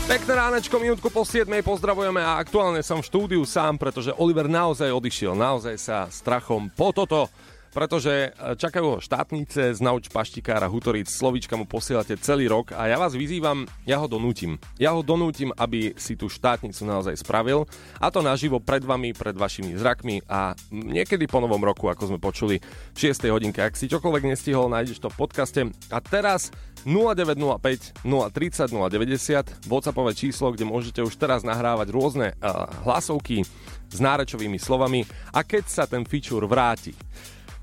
Pekné 0.05 0.33
ránečko, 0.37 0.77
minútku 0.83 1.09
po 1.09 1.23
7. 1.23 1.47
pozdravujeme 1.63 2.19
a 2.19 2.37
aktuálne 2.43 2.83
som 2.83 2.99
v 2.99 3.09
štúdiu 3.09 3.43
sám, 3.47 3.79
pretože 3.79 4.13
Oliver 4.19 4.51
naozaj 4.51 4.91
odišiel, 4.91 5.39
naozaj 5.39 5.79
sa 5.79 6.11
strachom 6.11 6.69
po 6.75 6.91
toto 6.91 7.31
pretože 7.75 8.31
e, 8.31 8.55
čakajú 8.55 8.87
ho 8.87 8.99
štátnice 9.03 9.75
z 9.75 9.81
nauč 9.83 10.07
paštikára 10.09 10.71
Hutoric. 10.71 11.11
Slovička 11.11 11.59
mu 11.59 11.67
posielate 11.67 12.15
celý 12.23 12.47
rok 12.47 12.71
a 12.71 12.87
ja 12.87 12.97
vás 12.97 13.19
vyzývam, 13.19 13.67
ja 13.83 13.99
ho 13.99 14.07
donútim. 14.07 14.63
Ja 14.79 14.95
ho 14.95 15.03
donútim, 15.03 15.51
aby 15.59 15.93
si 15.99 16.15
tú 16.15 16.31
štátnicu 16.31 16.87
naozaj 16.87 17.19
spravil 17.19 17.67
a 17.99 18.09
to 18.15 18.23
naživo 18.23 18.63
pred 18.63 18.87
vami, 18.87 19.11
pred 19.11 19.35
vašimi 19.35 19.75
zrakmi 19.75 20.23
a 20.31 20.55
niekedy 20.71 21.27
po 21.27 21.43
novom 21.43 21.61
roku, 21.61 21.91
ako 21.91 22.15
sme 22.15 22.23
počuli 22.23 22.63
v 22.95 22.99
6. 23.11 23.27
hodinke. 23.35 23.59
Ak 23.59 23.75
si 23.75 23.91
čokoľvek 23.91 24.31
nestihol, 24.31 24.71
nájdeš 24.71 25.03
to 25.03 25.11
v 25.11 25.19
podcaste. 25.19 25.61
A 25.91 25.99
teraz 25.99 26.55
0905 26.87 28.07
030 28.07 28.71
090 28.71 29.67
WhatsAppové 29.67 30.15
číslo, 30.15 30.55
kde 30.55 30.69
môžete 30.69 31.01
už 31.03 31.19
teraz 31.19 31.43
nahrávať 31.43 31.91
rôzne 31.91 32.39
uh, 32.39 32.71
hlasovky 32.87 33.43
s 33.89 33.99
nárečovými 33.99 34.61
slovami 34.61 35.09
a 35.33 35.43
keď 35.43 35.65
sa 35.67 35.85
ten 35.89 36.05
feature 36.05 36.45
vráti, 36.45 36.93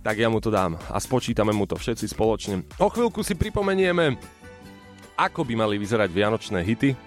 tak 0.01 0.17
ja 0.17 0.27
mu 0.29 0.41
to 0.41 0.49
dám 0.49 0.77
a 0.89 0.97
spočítame 0.97 1.53
mu 1.53 1.69
to 1.69 1.77
všetci 1.77 2.05
spoločne. 2.09 2.65
O 2.81 2.89
chvíľku 2.89 3.21
si 3.21 3.37
pripomenieme, 3.37 4.17
ako 5.17 5.45
by 5.45 5.53
mali 5.53 5.77
vyzerať 5.77 6.09
vianočné 6.09 6.59
hity. 6.65 6.97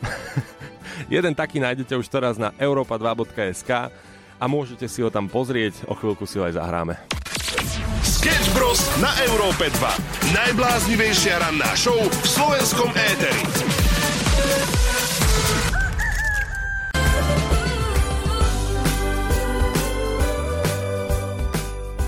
Jeden 1.15 1.35
taký 1.35 1.59
nájdete 1.59 1.99
už 1.99 2.07
teraz 2.07 2.39
na 2.39 2.55
europa2.sk 2.55 3.91
a 4.39 4.45
môžete 4.47 4.87
si 4.87 5.03
ho 5.03 5.11
tam 5.11 5.27
pozrieť, 5.27 5.87
o 5.91 5.95
chvíľku 5.99 6.23
si 6.27 6.39
ho 6.39 6.47
aj 6.47 6.55
zahráme. 6.55 6.95
Sketch 8.05 8.55
Bros. 8.55 8.81
na 9.03 9.11
Európe 9.27 9.69
2. 9.69 10.33
Najbláznivejšia 10.33 11.43
ranná 11.43 11.75
show 11.75 11.99
v 11.99 12.27
slovenskom 12.27 12.91
éteri. 12.95 13.43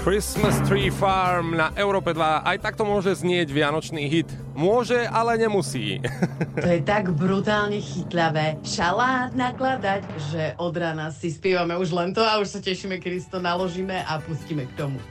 Christmas 0.06 0.54
Tree 0.70 0.86
Farm 0.86 1.58
na 1.58 1.74
Európe 1.74 2.14
2. 2.14 2.46
Aj 2.46 2.54
takto 2.62 2.86
môže 2.86 3.10
znieť 3.10 3.50
vianočný 3.50 4.06
hit. 4.06 4.30
Môže, 4.54 5.02
ale 5.10 5.34
nemusí. 5.34 5.98
To 6.62 6.68
je 6.70 6.78
tak 6.86 7.10
brutálne 7.10 7.82
chytľavé. 7.82 8.62
Šalát 8.62 9.34
nakladať, 9.34 10.06
že 10.30 10.54
od 10.62 10.78
rána 10.78 11.10
si 11.10 11.34
spievame 11.34 11.74
už 11.74 11.90
len 11.90 12.14
to 12.14 12.22
a 12.22 12.38
už 12.38 12.54
sa 12.54 12.60
tešíme, 12.62 13.02
kedy 13.02 13.18
si 13.18 13.26
to 13.26 13.42
naložíme 13.42 13.98
a 14.06 14.22
pustíme 14.22 14.70
k 14.70 14.72
tomu. 14.78 15.02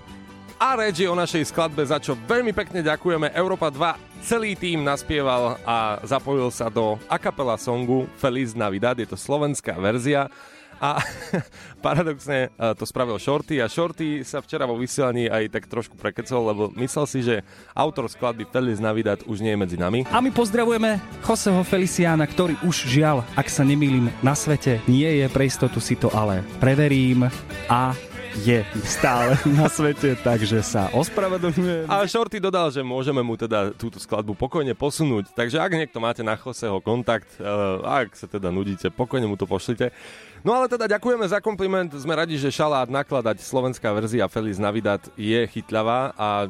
A 0.56 0.80
reč 0.80 1.04
je 1.04 1.12
o 1.12 1.20
našej 1.20 1.52
skladbe, 1.52 1.84
za 1.84 2.00
čo 2.00 2.16
veľmi 2.16 2.56
pekne 2.56 2.80
ďakujeme. 2.80 3.36
Európa 3.36 3.68
2 3.68 4.24
celý 4.24 4.56
tým 4.56 4.80
naspieval 4.80 5.60
a 5.68 6.00
zapojil 6.08 6.48
sa 6.56 6.72
do 6.72 6.96
akapela 7.12 7.60
songu 7.60 8.08
Feliz 8.16 8.56
Navidad, 8.56 8.96
je 8.96 9.12
to 9.12 9.20
slovenská 9.20 9.76
verzia. 9.76 10.32
A 10.80 11.00
paradoxne 11.86 12.50
e, 12.52 12.74
to 12.76 12.84
spravil 12.84 13.20
Shorty 13.20 13.62
a 13.64 13.68
Shorty 13.72 14.24
sa 14.24 14.44
včera 14.44 14.68
vo 14.68 14.76
vysielaní 14.76 15.32
aj 15.32 15.52
tak 15.52 15.64
trošku 15.72 15.96
prekecol, 15.96 16.52
lebo 16.52 16.64
myslel 16.76 17.06
si, 17.08 17.20
že 17.24 17.46
autor 17.72 18.12
skladby 18.12 18.48
Feliz 18.50 18.80
Navidad 18.84 19.24
už 19.28 19.40
nie 19.40 19.56
je 19.56 19.60
medzi 19.60 19.78
nami. 19.80 20.04
A 20.12 20.20
my 20.20 20.32
pozdravujeme 20.32 21.00
Joseho 21.24 21.62
Feliciana, 21.64 22.28
ktorý 22.28 22.60
už 22.66 22.88
žiaľ, 22.88 23.24
ak 23.36 23.48
sa 23.48 23.64
nemýlim, 23.64 24.12
na 24.20 24.36
svete 24.36 24.84
nie 24.90 25.08
je, 25.22 25.26
pre 25.32 25.48
istotu 25.48 25.80
si 25.80 25.96
to 25.96 26.12
ale 26.12 26.44
preverím 26.60 27.28
a 27.72 27.96
je 28.44 28.60
stále 28.84 29.40
na 29.56 29.72
svete, 29.72 30.20
takže 30.20 30.60
sa 30.60 30.92
ospravedlňujem. 30.92 31.88
A 31.88 32.04
Shorty 32.04 32.44
dodal, 32.44 32.68
že 32.68 32.84
môžeme 32.84 33.24
mu 33.24 33.40
teda 33.40 33.72
túto 33.72 33.96
skladbu 33.96 34.36
pokojne 34.36 34.76
posunúť, 34.76 35.32
takže 35.32 35.62
ak 35.62 35.72
niekto 35.72 36.04
máte 36.04 36.20
na 36.20 36.36
Joseho 36.36 36.84
kontakt, 36.84 37.32
e, 37.40 37.48
ak 37.80 38.12
sa 38.18 38.28
teda 38.28 38.52
nudíte, 38.52 38.92
pokojne 38.92 39.24
mu 39.30 39.40
to 39.40 39.48
pošlite. 39.48 39.96
No 40.44 40.52
ale 40.54 40.68
teda 40.68 40.86
ďakujeme 40.86 41.26
za 41.26 41.40
kompliment, 41.40 41.90
sme 41.96 42.14
radi, 42.14 42.36
že 42.36 42.54
šalát 42.54 42.92
nakladať 42.92 43.40
slovenská 43.40 43.90
verzia 43.96 44.28
Feliz 44.28 44.60
Navidad 44.60 45.02
je 45.16 45.48
chytľavá 45.48 46.14
a 46.14 46.46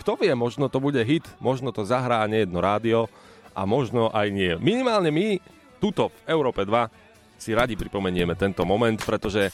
kto 0.00 0.16
vie, 0.16 0.32
možno 0.32 0.70
to 0.70 0.78
bude 0.78 1.02
hit, 1.02 1.26
možno 1.42 1.74
to 1.74 1.82
zahrá 1.82 2.24
nejedno 2.30 2.62
rádio 2.62 3.10
a 3.52 3.66
možno 3.66 4.08
aj 4.14 4.26
nie. 4.32 4.52
Minimálne 4.62 5.10
my 5.12 5.42
tuto 5.82 6.08
v 6.08 6.18
Európe 6.30 6.64
2 6.64 7.04
si 7.36 7.52
radi 7.52 7.76
pripomenieme 7.76 8.32
tento 8.38 8.64
moment, 8.64 8.96
pretože 9.04 9.52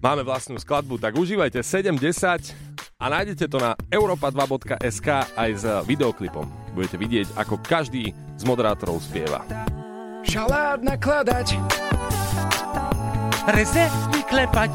máme 0.00 0.22
vlastnú 0.26 0.56
skladbu, 0.60 1.00
tak 1.00 1.16
užívajte 1.16 1.60
7.10 1.60 2.52
a 2.96 3.04
nájdete 3.12 3.44
to 3.48 3.60
na 3.60 3.76
europa2.sk 3.92 5.08
aj 5.36 5.50
s 5.52 5.64
videoklipom. 5.84 6.48
Budete 6.72 6.96
vidieť, 6.96 7.36
ako 7.36 7.60
každý 7.60 8.12
z 8.36 8.42
moderátorov 8.44 9.00
spieva. 9.04 9.44
Šalát 10.26 10.82
nakladať 10.82 11.56
reze 13.52 13.84
vyklepať. 14.10 14.72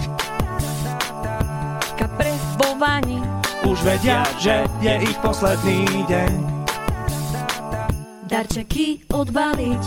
Kapre 2.00 2.34
vo 2.58 2.80
vani 2.80 3.20
už 3.68 3.78
vedia, 3.86 4.26
že 4.42 4.66
je 4.82 4.94
ich 5.06 5.18
posledný 5.22 5.86
deň. 6.08 6.32
Darčeky 8.32 9.04
odbaliť, 9.12 9.84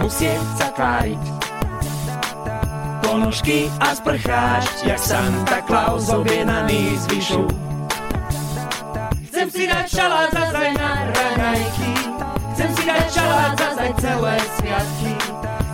musieť 0.00 0.46
sa 0.56 0.68
tváriť. 0.72 1.35
Ponožky 3.06 3.70
a 3.80 3.94
sprcháč, 3.94 4.66
jak 4.82 4.98
Santa 4.98 5.62
Claus 5.62 6.10
objednaný 6.10 6.98
z 6.98 7.06
vyšu. 7.06 7.46
Chcem 9.30 9.46
si 9.50 9.62
dať 9.70 9.86
šalát 9.86 10.34
zazaj 10.34 10.74
na 10.74 11.06
raňajky, 11.14 11.94
chcem 12.50 12.66
si 12.74 12.82
dať 12.82 13.06
šalát 13.14 13.54
zazaj 13.54 13.94
celé 14.02 14.34
sviatky. 14.58 15.14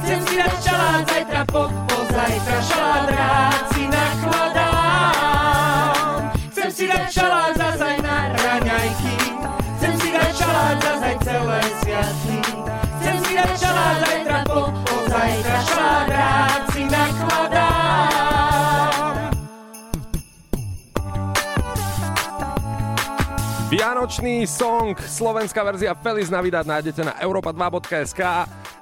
Chcem 0.04 0.20
si 0.28 0.34
dať 0.36 0.56
šalát 0.60 1.08
zajtra 1.08 1.42
po, 1.48 1.72
pozajtra 1.88 2.58
šalát 2.68 3.08
rád 3.16 3.64
si 3.72 3.88
nakladám. 3.88 4.76
Chcem 6.52 6.68
si 6.68 6.84
dať 6.84 7.08
šalát 7.08 7.56
zazaj 7.56 7.96
na 8.04 8.28
raňajky. 8.28 9.16
Chcem 9.80 9.92
si 10.04 10.12
dať 10.12 10.32
šalát 10.36 10.76
zazaj 10.84 11.16
celé 11.24 11.60
sviatky. 11.80 12.36
Chcem 13.00 13.16
si 13.24 13.32
dať 13.40 13.56
šalát 13.56 14.04
zajtra 14.04 14.21
Vianočný 24.02 24.50
song, 24.50 24.98
slovenská 24.98 25.62
verzia 25.62 25.94
Feliz 25.94 26.26
Navidad 26.26 26.66
nájdete 26.66 27.06
na 27.06 27.14
europa2.sk 27.22 28.18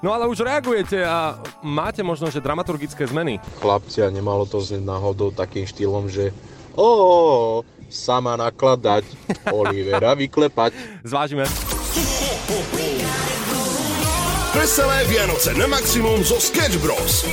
No 0.01 0.17
ale 0.17 0.25
už 0.25 0.41
reagujete 0.49 0.97
a 1.05 1.37
máte 1.61 2.01
možno, 2.01 2.33
že 2.33 2.41
dramaturgické 2.41 3.05
zmeny. 3.05 3.37
Chlapci, 3.61 4.01
a 4.01 4.09
nemalo 4.09 4.49
to 4.49 4.65
znieť 4.65 4.81
náhodou 4.81 5.29
takým 5.29 5.69
štýlom, 5.69 6.09
že 6.09 6.33
o, 6.73 7.61
sama 7.93 8.33
nakladať, 8.41 9.05
Olivera 9.61 10.17
vyklepať. 10.17 11.05
Zvážime. 11.05 11.45
Veselé 14.57 15.05
Vianoce 15.05 15.53
na 15.53 15.69
maximum 15.69 16.25
zo 16.25 16.41
Sketch 16.41 16.81
Bros. 16.81 17.29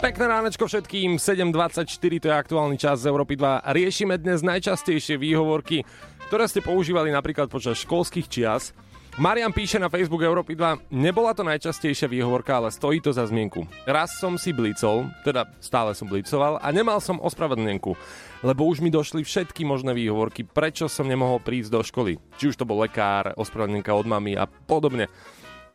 Pekné 0.00 0.32
ránečko 0.32 0.64
všetkým, 0.64 1.20
7.24, 1.20 1.84
to 2.24 2.32
je 2.32 2.32
aktuálny 2.32 2.80
čas 2.80 3.04
z 3.04 3.12
Európy 3.12 3.36
2. 3.36 3.68
Riešime 3.68 4.16
dnes 4.16 4.40
najčastejšie 4.40 5.20
výhovorky, 5.20 5.84
ktoré 6.24 6.48
ste 6.48 6.64
používali 6.64 7.12
napríklad 7.12 7.52
počas 7.52 7.84
školských 7.84 8.24
čias. 8.24 8.72
Marian 9.20 9.52
píše 9.52 9.76
na 9.76 9.92
Facebook 9.92 10.24
Európy 10.24 10.56
2, 10.56 10.88
nebola 10.88 11.36
to 11.36 11.44
najčastejšia 11.44 12.08
výhovorka, 12.08 12.56
ale 12.56 12.72
stojí 12.72 13.04
to 13.04 13.12
za 13.12 13.28
zmienku. 13.28 13.68
Raz 13.84 14.16
som 14.16 14.40
si 14.40 14.56
blicol, 14.56 15.12
teda 15.20 15.44
stále 15.60 15.92
som 15.92 16.08
blicoval 16.08 16.56
a 16.64 16.72
nemal 16.72 17.04
som 17.04 17.20
ospravedlnenku, 17.20 17.92
lebo 18.40 18.72
už 18.72 18.80
mi 18.80 18.88
došli 18.88 19.20
všetky 19.20 19.68
možné 19.68 19.92
výhovorky, 19.92 20.48
prečo 20.48 20.88
som 20.88 21.12
nemohol 21.12 21.44
prísť 21.44 21.76
do 21.76 21.84
školy. 21.84 22.16
Či 22.40 22.56
už 22.56 22.56
to 22.56 22.64
bol 22.64 22.80
lekár, 22.80 23.36
ospravedlnenka 23.36 23.92
od 23.92 24.08
mamy 24.08 24.32
a 24.32 24.48
podobne. 24.48 25.12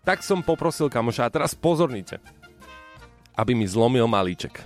Tak 0.01 0.25
som 0.25 0.41
poprosil 0.41 0.89
kamoša 0.89 1.29
a 1.29 1.33
teraz 1.33 1.53
pozornite 1.53 2.17
aby 3.35 3.51
mi 3.53 3.67
zlomil 3.67 4.07
malíček. 4.07 4.63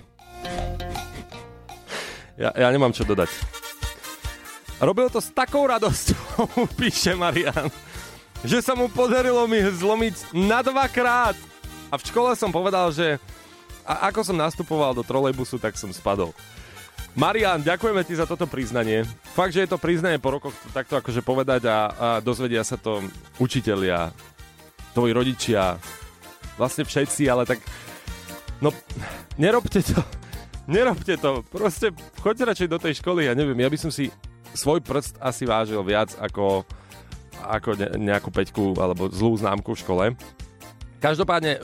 Ja, 2.40 2.54
ja 2.56 2.68
nemám 2.72 2.94
čo 2.94 3.04
dodať. 3.04 3.28
Robil 4.80 5.12
to 5.12 5.20
s 5.20 5.28
takou 5.28 5.68
radosťou, 5.68 6.48
píše 6.80 7.12
Marian. 7.12 7.68
že 8.40 8.64
sa 8.64 8.72
mu 8.72 8.88
podarilo 8.88 9.44
mi 9.44 9.60
zlomiť 9.60 10.32
na 10.32 10.64
dvakrát. 10.64 11.36
A 11.92 11.94
v 12.00 12.06
škole 12.06 12.32
som 12.32 12.48
povedal, 12.48 12.88
že 12.88 13.20
a 13.84 14.08
ako 14.08 14.24
som 14.24 14.38
nastupoval 14.38 14.94
do 14.96 15.04
trolejbusu, 15.04 15.58
tak 15.60 15.76
som 15.76 15.90
spadol. 15.92 16.32
Marian, 17.18 17.58
ďakujeme 17.58 18.06
ti 18.06 18.14
za 18.14 18.22
toto 18.22 18.46
priznanie. 18.46 19.02
Fakt, 19.34 19.50
že 19.50 19.66
je 19.66 19.70
to 19.74 19.82
priznanie 19.82 20.22
po 20.22 20.38
rokoch 20.38 20.54
takto 20.70 20.94
akože 20.94 21.26
povedať 21.26 21.66
a, 21.66 21.76
a 21.90 22.08
dozvedia 22.22 22.62
sa 22.62 22.78
to 22.78 23.02
učitelia, 23.42 24.14
tvoji 24.94 25.10
rodičia, 25.10 25.74
vlastne 26.54 26.86
všetci, 26.86 27.26
ale 27.26 27.50
tak 27.50 27.58
no 28.60 28.70
nerobte 29.36 29.82
to. 29.84 30.00
Nerobte 30.70 31.18
to. 31.18 31.42
Proste 31.50 31.90
choďte 32.22 32.46
radšej 32.46 32.68
do 32.70 32.78
tej 32.78 32.94
školy, 33.02 33.26
ja 33.26 33.34
neviem, 33.34 33.58
ja 33.58 33.66
by 33.66 33.74
som 33.74 33.90
si 33.90 34.06
svoj 34.54 34.78
prst 34.78 35.18
asi 35.18 35.42
vážil 35.42 35.82
viac 35.82 36.14
ako, 36.14 36.62
ako 37.42 37.74
ne, 37.74 37.88
nejakú 37.98 38.30
peťku 38.30 38.78
alebo 38.78 39.10
zlú 39.10 39.34
známku 39.34 39.74
v 39.74 39.82
škole. 39.82 40.04
Každopádne, 41.00 41.58
e, 41.58 41.60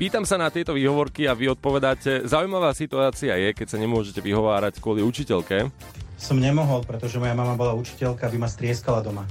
pýtam 0.00 0.24
sa 0.24 0.40
na 0.40 0.48
tieto 0.48 0.72
výhovorky 0.72 1.28
a 1.28 1.36
vy 1.36 1.52
odpovedáte. 1.52 2.24
Zaujímavá 2.24 2.72
situácia 2.72 3.36
je, 3.36 3.52
keď 3.52 3.76
sa 3.76 3.78
nemôžete 3.78 4.24
vyhovárať 4.24 4.80
kvôli 4.80 5.04
učiteľke. 5.04 5.68
Som 6.16 6.40
nemohol, 6.40 6.82
pretože 6.88 7.20
moja 7.20 7.36
mama 7.36 7.54
bola 7.54 7.76
učiteľka, 7.76 8.26
aby 8.26 8.40
ma 8.40 8.48
strieskala 8.48 9.04
doma. 9.04 9.28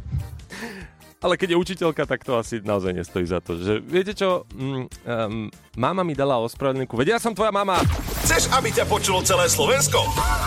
Ale 1.19 1.35
keď 1.35 1.51
je 1.51 1.57
učiteľka, 1.59 2.07
tak 2.07 2.23
to 2.23 2.39
asi 2.39 2.63
naozaj 2.63 2.95
nestojí 2.95 3.27
za 3.27 3.43
to. 3.43 3.59
Že, 3.59 3.83
viete 3.83 4.15
čo, 4.15 4.47
mm, 4.55 4.87
um, 5.03 5.51
mama 5.75 6.07
mi 6.07 6.15
dala 6.15 6.39
ospravedlnenku. 6.39 6.95
Vedia, 6.95 7.19
ja 7.19 7.23
som 7.23 7.35
tvoja 7.35 7.51
mama. 7.51 7.83
Chceš, 8.23 8.47
aby 8.55 8.71
ťa 8.71 8.87
počulo 8.87 9.19
celé 9.19 9.51
Slovensko? 9.51 9.99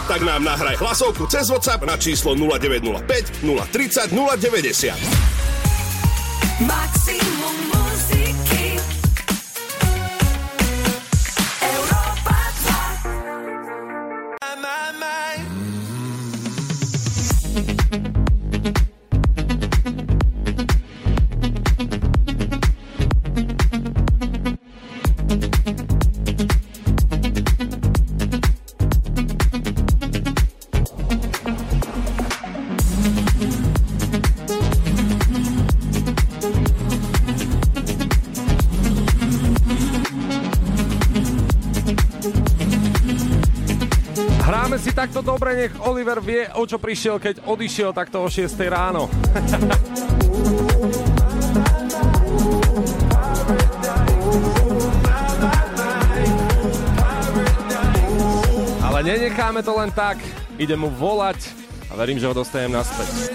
Tak 0.08 0.24
nám 0.24 0.40
nahraj 0.40 0.80
hlasovku 0.80 1.28
cez 1.28 1.52
WhatsApp 1.52 1.84
na 1.84 2.00
číslo 2.00 2.32
0905 2.32 3.44
030 3.44 4.16
090. 4.16 4.96
Maximum 6.64 7.71
takto 45.02 45.34
dobre, 45.34 45.58
nech 45.58 45.74
Oliver 45.82 46.22
vie, 46.22 46.46
o 46.54 46.62
čo 46.62 46.78
prišiel, 46.78 47.18
keď 47.18 47.42
odišiel 47.42 47.90
takto 47.90 48.22
o 48.22 48.30
6 48.30 48.54
ráno. 48.70 49.10
Ale 58.86 59.02
nenecháme 59.02 59.66
to 59.66 59.74
len 59.74 59.90
tak. 59.90 60.22
Idem 60.62 60.78
mu 60.78 60.94
volať 60.94 61.50
a 61.90 61.98
verím, 61.98 62.22
že 62.22 62.30
ho 62.30 62.34
dostanem 62.38 62.70
naspäť. 62.70 63.34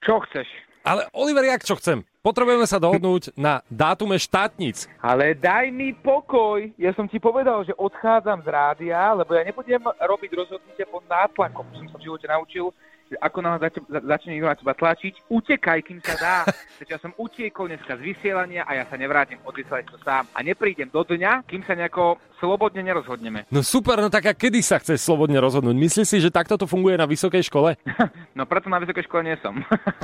Čo 0.00 0.24
chceš? 0.24 0.48
Ale 0.88 1.04
Oliver, 1.12 1.44
jak 1.44 1.60
čo 1.60 1.76
chcem? 1.76 2.00
Potrebujeme 2.20 2.68
sa 2.68 2.76
dohodnúť 2.76 3.32
na 3.32 3.64
dátume 3.72 4.20
štátnic. 4.20 4.84
Ale 5.00 5.32
daj 5.32 5.72
mi 5.72 5.96
pokoj. 5.96 6.68
Ja 6.76 6.92
som 6.92 7.08
ti 7.08 7.16
povedal, 7.16 7.64
že 7.64 7.72
odchádzam 7.72 8.44
z 8.44 8.48
rádia, 8.52 9.16
lebo 9.16 9.32
ja 9.32 9.40
nebudem 9.40 9.80
robiť 9.80 10.30
rozhodnutia 10.36 10.84
pod 10.84 11.00
nátlakom. 11.08 11.64
Som 11.72 11.88
sa 11.88 11.96
v 11.96 12.04
živote 12.04 12.28
naučil, 12.28 12.76
ako 13.18 13.38
nám 13.42 13.58
zač- 13.58 13.82
za- 13.90 14.04
začne 14.06 14.38
niekto 14.38 14.46
na 14.46 14.54
teba 14.54 14.74
tlačiť, 14.76 15.26
utekaj, 15.26 15.78
kým 15.82 15.98
sa 16.04 16.14
dá. 16.14 16.36
Takže 16.78 16.92
ja 16.94 17.00
som 17.02 17.10
utiekol 17.18 17.66
dneska 17.66 17.98
z 17.98 18.02
vysielania 18.06 18.62
a 18.62 18.78
ja 18.78 18.84
sa 18.86 18.94
nevrátim 18.94 19.42
odvysielať 19.42 19.90
to 19.90 19.98
sám. 20.06 20.30
A 20.30 20.38
neprídem 20.46 20.86
do 20.86 21.02
dňa, 21.02 21.42
kým 21.50 21.66
sa 21.66 21.74
nejako 21.74 22.22
slobodne 22.38 22.80
nerozhodneme. 22.80 23.44
No 23.52 23.60
super, 23.60 24.00
no 24.00 24.08
tak 24.08 24.30
a 24.30 24.32
kedy 24.32 24.64
sa 24.64 24.80
chceš 24.80 25.04
slobodne 25.04 25.36
rozhodnúť? 25.36 25.76
Myslíš 25.76 26.06
si, 26.08 26.16
že 26.24 26.32
takto 26.32 26.56
to 26.56 26.64
funguje 26.64 26.96
na 26.96 27.04
vysokej 27.04 27.44
škole? 27.46 27.76
No 28.38 28.48
preto 28.48 28.72
na 28.72 28.80
vysokej 28.80 29.04
škole 29.04 29.26
nie 29.26 29.36
som. 29.44 29.60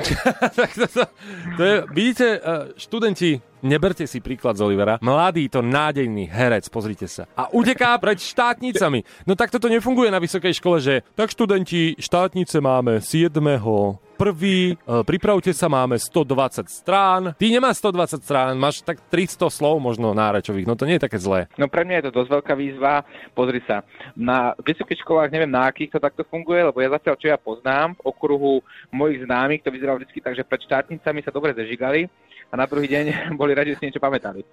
tak 0.59 0.69
to, 0.77 0.85
to, 0.85 1.03
to 1.57 1.61
je, 1.63 1.75
vidíte, 1.89 2.27
eh, 2.37 2.41
študenti, 2.77 3.41
neberte 3.61 4.05
si 4.05 4.19
príklad 4.19 4.57
z 4.57 4.65
Olivera. 4.65 4.99
Mladý, 5.01 5.49
to 5.49 5.61
nádejný 5.61 6.29
herec, 6.29 6.67
pozrite 6.69 7.09
sa. 7.09 7.25
A 7.37 7.49
uteká 7.53 7.97
pred 7.97 8.19
štátnicami. 8.19 9.05
No 9.25 9.33
tak 9.33 9.53
toto 9.53 9.71
nefunguje 9.71 10.09
na 10.13 10.21
vysokej 10.21 10.53
škole, 10.57 10.77
že 10.81 11.05
tak 11.13 11.31
študenti, 11.31 11.97
štátnice 11.97 12.57
máme 12.61 12.99
7. 13.01 13.37
Prvý, 14.17 14.73
eh, 14.73 15.05
pripravte 15.05 15.53
sa, 15.53 15.69
máme 15.69 16.01
120 16.01 16.65
strán. 16.73 17.37
Ty 17.37 17.45
nemáš 17.53 17.85
120 17.85 18.25
strán, 18.25 18.57
máš 18.57 18.81
tak 18.81 18.97
300 19.13 19.45
slov 19.53 19.77
možno 19.77 20.09
nárečových, 20.17 20.65
no 20.65 20.73
to 20.73 20.89
nie 20.89 20.97
je 20.97 21.05
také 21.05 21.21
zlé. 21.21 21.45
No 21.53 21.69
pre 21.69 21.85
mňa 21.85 22.01
je 22.01 22.05
to 22.09 22.25
dosť 22.25 22.29
veľká 22.41 22.53
výzva. 22.57 23.05
Pozri 23.37 23.61
sa, 23.69 23.85
na 24.17 24.57
vysokých 24.57 25.05
školách 25.05 25.29
neviem 25.29 25.53
na 25.53 25.69
akých 25.69 25.93
to 25.93 25.99
takto 26.01 26.25
funguje, 26.25 26.65
lebo 26.65 26.81
ja 26.81 26.89
zatiaľ, 26.97 27.15
čo 27.21 27.29
ja 27.29 27.37
poznám, 27.37 27.93
v 28.01 28.09
okruhu 28.09 28.65
mojich 28.89 29.21
známych 29.21 29.61
to 29.61 29.69
vyzeralo 29.69 30.01
vždy 30.01 30.17
tak, 30.17 30.33
že 30.33 30.41
pred 30.41 30.65
štátnicami 30.65 31.21
sa 31.21 31.29
dobre 31.29 31.53
zažigali 31.53 32.09
a 32.47 32.53
na 32.55 32.65
druhý 32.65 32.87
deň 32.87 33.05
boli 33.39 33.51
radi, 33.51 33.75
že 33.75 33.77
si 33.79 33.85
niečo 33.89 34.03
pamätali. 34.03 34.43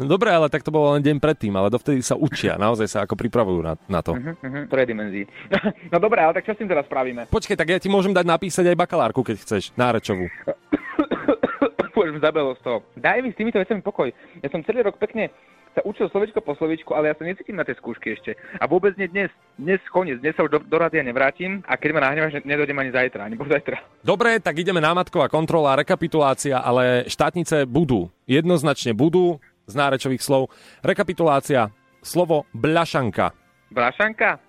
No 0.00 0.08
dobre, 0.08 0.32
ale 0.32 0.48
tak 0.48 0.64
to 0.64 0.72
bolo 0.72 0.96
len 0.96 1.04
deň 1.04 1.20
predtým, 1.20 1.52
ale 1.52 1.68
dovtedy 1.68 2.00
sa 2.00 2.16
učia, 2.16 2.56
naozaj 2.56 2.88
sa 2.88 2.98
ako 3.04 3.14
pripravujú 3.14 3.60
na, 3.60 3.76
na 3.86 4.00
to. 4.00 4.16
Uh-huh, 4.16 4.34
uh-huh, 4.34 4.84
dimenzii. 4.88 5.28
no 5.92 5.96
dobré, 6.00 6.24
ale 6.24 6.32
tak 6.34 6.48
čo 6.48 6.56
s 6.56 6.58
tým 6.58 6.66
teraz 6.66 6.88
spravíme? 6.88 7.28
Počkej, 7.28 7.54
tak 7.54 7.68
ja 7.70 7.78
ti 7.78 7.92
môžem 7.92 8.10
dať 8.10 8.24
napísať 8.24 8.72
aj 8.72 8.80
bakalárku, 8.82 9.20
keď 9.20 9.36
chceš, 9.44 9.70
nárečovú. 9.76 10.26
Už 12.02 12.18
zabelo 12.18 12.56
z 12.56 12.60
toho. 12.64 12.78
Daj 12.98 13.20
mi 13.20 13.30
s 13.30 13.38
týmito 13.38 13.60
vecami 13.60 13.84
pokoj. 13.84 14.08
Ja 14.40 14.48
som 14.48 14.64
celý 14.64 14.82
rok 14.82 14.96
pekne 14.98 15.30
sa 15.72 15.80
učil 15.88 16.08
slovičko 16.12 16.44
po 16.44 16.52
slovičku, 16.56 16.92
ale 16.92 17.12
ja 17.12 17.14
sa 17.16 17.24
necítim 17.24 17.56
na 17.56 17.64
tej 17.64 17.80
skúške 17.80 18.12
ešte. 18.12 18.36
A 18.60 18.68
vôbec 18.68 18.92
nie 19.00 19.08
dnes. 19.08 19.32
Dnes 19.56 19.80
koniec. 19.88 20.20
Dnes 20.20 20.36
sa 20.36 20.44
už 20.44 20.50
do, 20.52 20.58
do 20.60 20.76
rádia 20.76 21.00
nevrátim 21.00 21.64
a 21.64 21.80
keď 21.80 21.90
ma 21.96 22.00
nahnevaš, 22.04 22.44
nedojdem 22.44 22.76
ani 22.76 22.90
zajtra, 22.92 23.24
ani 23.24 23.36
po 23.40 23.48
zajtra. 23.48 23.80
Dobre, 24.04 24.36
tak 24.40 24.60
ideme 24.60 24.84
námatková 24.84 25.32
kontrola, 25.32 25.76
rekapitulácia, 25.80 26.60
ale 26.60 27.08
štátnice 27.08 27.64
budú. 27.64 28.12
Jednoznačne 28.28 28.92
budú 28.92 29.40
z 29.64 29.74
nárečových 29.76 30.20
slov. 30.20 30.52
Rekapitulácia. 30.84 31.72
Slovo 32.02 32.44
blašanka. 32.52 33.32
Blašanka? 33.72 34.42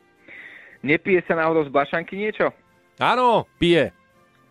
Nepije 0.84 1.24
sa 1.24 1.40
náhodou 1.40 1.64
z 1.64 1.72
blašanky 1.72 2.20
niečo? 2.20 2.52
Áno, 3.00 3.48
pije. 3.56 3.96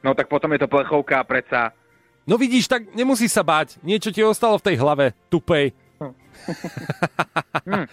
No 0.00 0.16
tak 0.16 0.32
potom 0.32 0.50
je 0.54 0.64
to 0.64 0.72
plechovka, 0.72 1.20
predsa. 1.28 1.76
No 2.22 2.38
vidíš, 2.38 2.70
tak 2.70 2.94
nemusíš 2.94 3.34
sa 3.34 3.42
báť. 3.42 3.82
Niečo 3.82 4.14
ti 4.14 4.22
ostalo 4.22 4.54
v 4.56 4.66
tej 4.70 4.76
hlave, 4.78 5.12
tupej. 5.26 5.74
hm. 7.70 7.86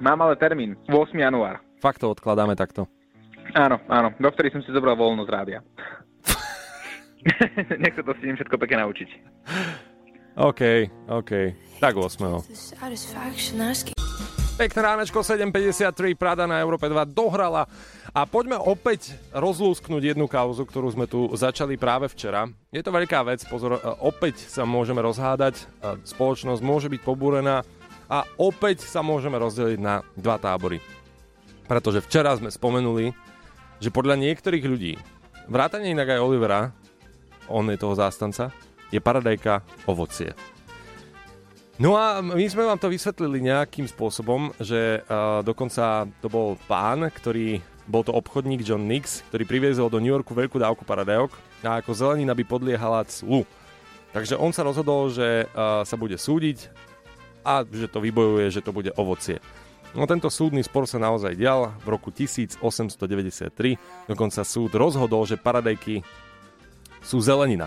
Mám 0.00 0.18
ale 0.24 0.34
termín, 0.40 0.78
8. 0.88 1.12
január. 1.12 1.60
Fakt 1.80 2.00
to 2.00 2.08
odkladáme 2.08 2.56
takto. 2.56 2.88
Áno, 3.52 3.82
áno, 3.90 4.14
do 4.16 4.28
ktorý 4.30 4.54
som 4.54 4.62
si 4.62 4.70
zobral 4.70 4.94
voľno 4.94 5.26
z 5.26 5.30
rádia. 5.32 5.58
Nech 7.82 7.94
sa 7.98 8.02
to 8.06 8.14
s 8.14 8.20
tým 8.22 8.36
všetko 8.38 8.56
pekne 8.56 8.86
naučiť. 8.86 9.08
OK, 10.40 10.62
OK. 11.10 11.32
Tak 11.82 11.94
8. 11.96 12.40
Pekné 14.60 14.80
ránečko 14.84 15.24
7.53, 15.24 16.20
Prada 16.20 16.44
na 16.44 16.60
Európe 16.60 16.84
2 16.84 16.92
dohrala 17.16 17.64
a 18.10 18.26
poďme 18.26 18.58
opäť 18.58 19.14
rozlúsknuť 19.30 20.02
jednu 20.14 20.26
kauzu, 20.26 20.66
ktorú 20.66 20.90
sme 20.90 21.06
tu 21.06 21.30
začali 21.30 21.78
práve 21.78 22.10
včera. 22.10 22.50
Je 22.74 22.82
to 22.82 22.90
veľká 22.90 23.22
vec, 23.22 23.42
pozor, 23.46 23.78
e, 23.78 23.80
opäť 24.02 24.42
sa 24.50 24.66
môžeme 24.66 24.98
rozhádať, 24.98 25.62
e, 25.62 25.64
spoločnosť 26.02 26.60
môže 26.62 26.90
byť 26.90 27.00
pobúrená 27.06 27.62
a 28.10 28.26
opäť 28.42 28.82
sa 28.82 29.06
môžeme 29.06 29.38
rozdeliť 29.38 29.78
na 29.78 30.02
dva 30.18 30.42
tábory. 30.42 30.82
Pretože 31.70 32.02
včera 32.02 32.34
sme 32.34 32.50
spomenuli, 32.50 33.14
že 33.78 33.94
podľa 33.94 34.18
niektorých 34.18 34.64
ľudí, 34.66 34.98
vrátane 35.46 35.94
inak 35.94 36.18
aj 36.18 36.22
Olivera, 36.22 36.74
on 37.46 37.70
je 37.70 37.78
toho 37.78 37.94
zástanca, 37.94 38.50
je 38.90 38.98
paradajka 38.98 39.62
ovocie. 39.86 40.34
No 41.80 41.96
a 41.96 42.20
my 42.20 42.44
sme 42.44 42.68
vám 42.68 42.76
to 42.76 42.92
vysvetlili 42.92 43.40
nejakým 43.40 43.88
spôsobom, 43.88 44.52
že 44.60 45.00
uh, 45.00 45.40
dokonca 45.40 46.04
to 46.20 46.28
bol 46.28 46.60
pán, 46.68 47.08
ktorý 47.08 47.56
bol 47.90 48.06
to 48.06 48.14
obchodník 48.14 48.62
John 48.62 48.86
Nix, 48.86 49.26
ktorý 49.28 49.44
priviezol 49.44 49.90
do 49.90 49.98
New 49.98 50.14
Yorku 50.14 50.30
veľkú 50.32 50.62
dávku 50.62 50.86
paradajok 50.86 51.34
a 51.66 51.82
ako 51.82 51.90
zelenina 51.92 52.32
by 52.32 52.46
podliehala 52.46 53.02
clu. 53.10 53.42
Takže 54.14 54.38
on 54.38 54.54
sa 54.54 54.62
rozhodol, 54.62 55.10
že 55.10 55.50
uh, 55.50 55.82
sa 55.82 55.96
bude 55.98 56.14
súdiť 56.14 56.70
a 57.42 57.66
že 57.66 57.90
to 57.90 57.98
vybojuje, 57.98 58.46
že 58.54 58.62
to 58.62 58.70
bude 58.70 58.94
ovocie. 58.94 59.42
No 59.90 60.06
tento 60.06 60.30
súdny 60.30 60.62
spor 60.62 60.86
sa 60.86 61.02
naozaj 61.02 61.34
dial 61.34 61.74
v 61.82 61.86
roku 61.90 62.14
1893. 62.14 63.50
Dokonca 64.06 64.40
súd 64.46 64.70
rozhodol, 64.78 65.26
že 65.26 65.34
paradajky 65.34 66.06
sú 67.02 67.18
zelenina. 67.18 67.66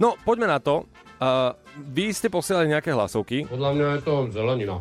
No, 0.00 0.16
poďme 0.24 0.48
na 0.48 0.56
to. 0.56 0.88
Uh, 1.20 1.52
vy 1.76 2.16
ste 2.16 2.32
posielali 2.32 2.72
nejaké 2.72 2.96
hlasovky. 2.96 3.44
Podľa 3.44 3.70
mňa 3.76 3.86
je 3.92 4.00
to 4.00 4.14
zelenina. 4.32 4.80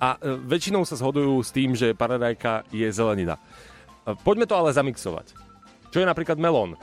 A 0.00 0.16
e, 0.16 0.32
väčšinou 0.48 0.88
sa 0.88 0.96
zhodujú 0.96 1.44
s 1.44 1.52
tým, 1.52 1.76
že 1.76 1.92
paradajka 1.92 2.64
je 2.72 2.88
zelenina. 2.88 3.36
Poďme 4.24 4.48
to 4.48 4.54
ale 4.56 4.72
zamixovať. 4.72 5.36
Čo 5.90 5.98
je 5.98 6.06
napríklad 6.06 6.38
melón? 6.38 6.78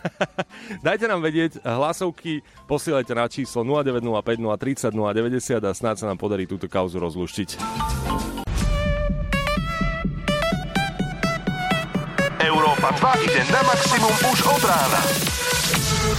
Dajte 0.86 1.08
nám 1.08 1.24
vedieť, 1.24 1.64
hlasovky 1.64 2.44
posielajte 2.68 3.12
na 3.16 3.26
číslo 3.32 3.64
0905 3.64 4.92
030 4.92 4.92
090 4.92 5.64
a 5.64 5.72
snáď 5.72 5.96
sa 6.04 6.06
nám 6.12 6.20
podarí 6.20 6.44
túto 6.44 6.68
kauzu 6.68 7.00
rozluštiť. 7.00 7.56
Európa 12.44 12.92
2 12.92 13.24
ide 13.24 13.40
na 13.48 13.60
maximum 13.64 14.14
už 14.28 14.38
od 14.44 14.62
rána. 14.68 15.00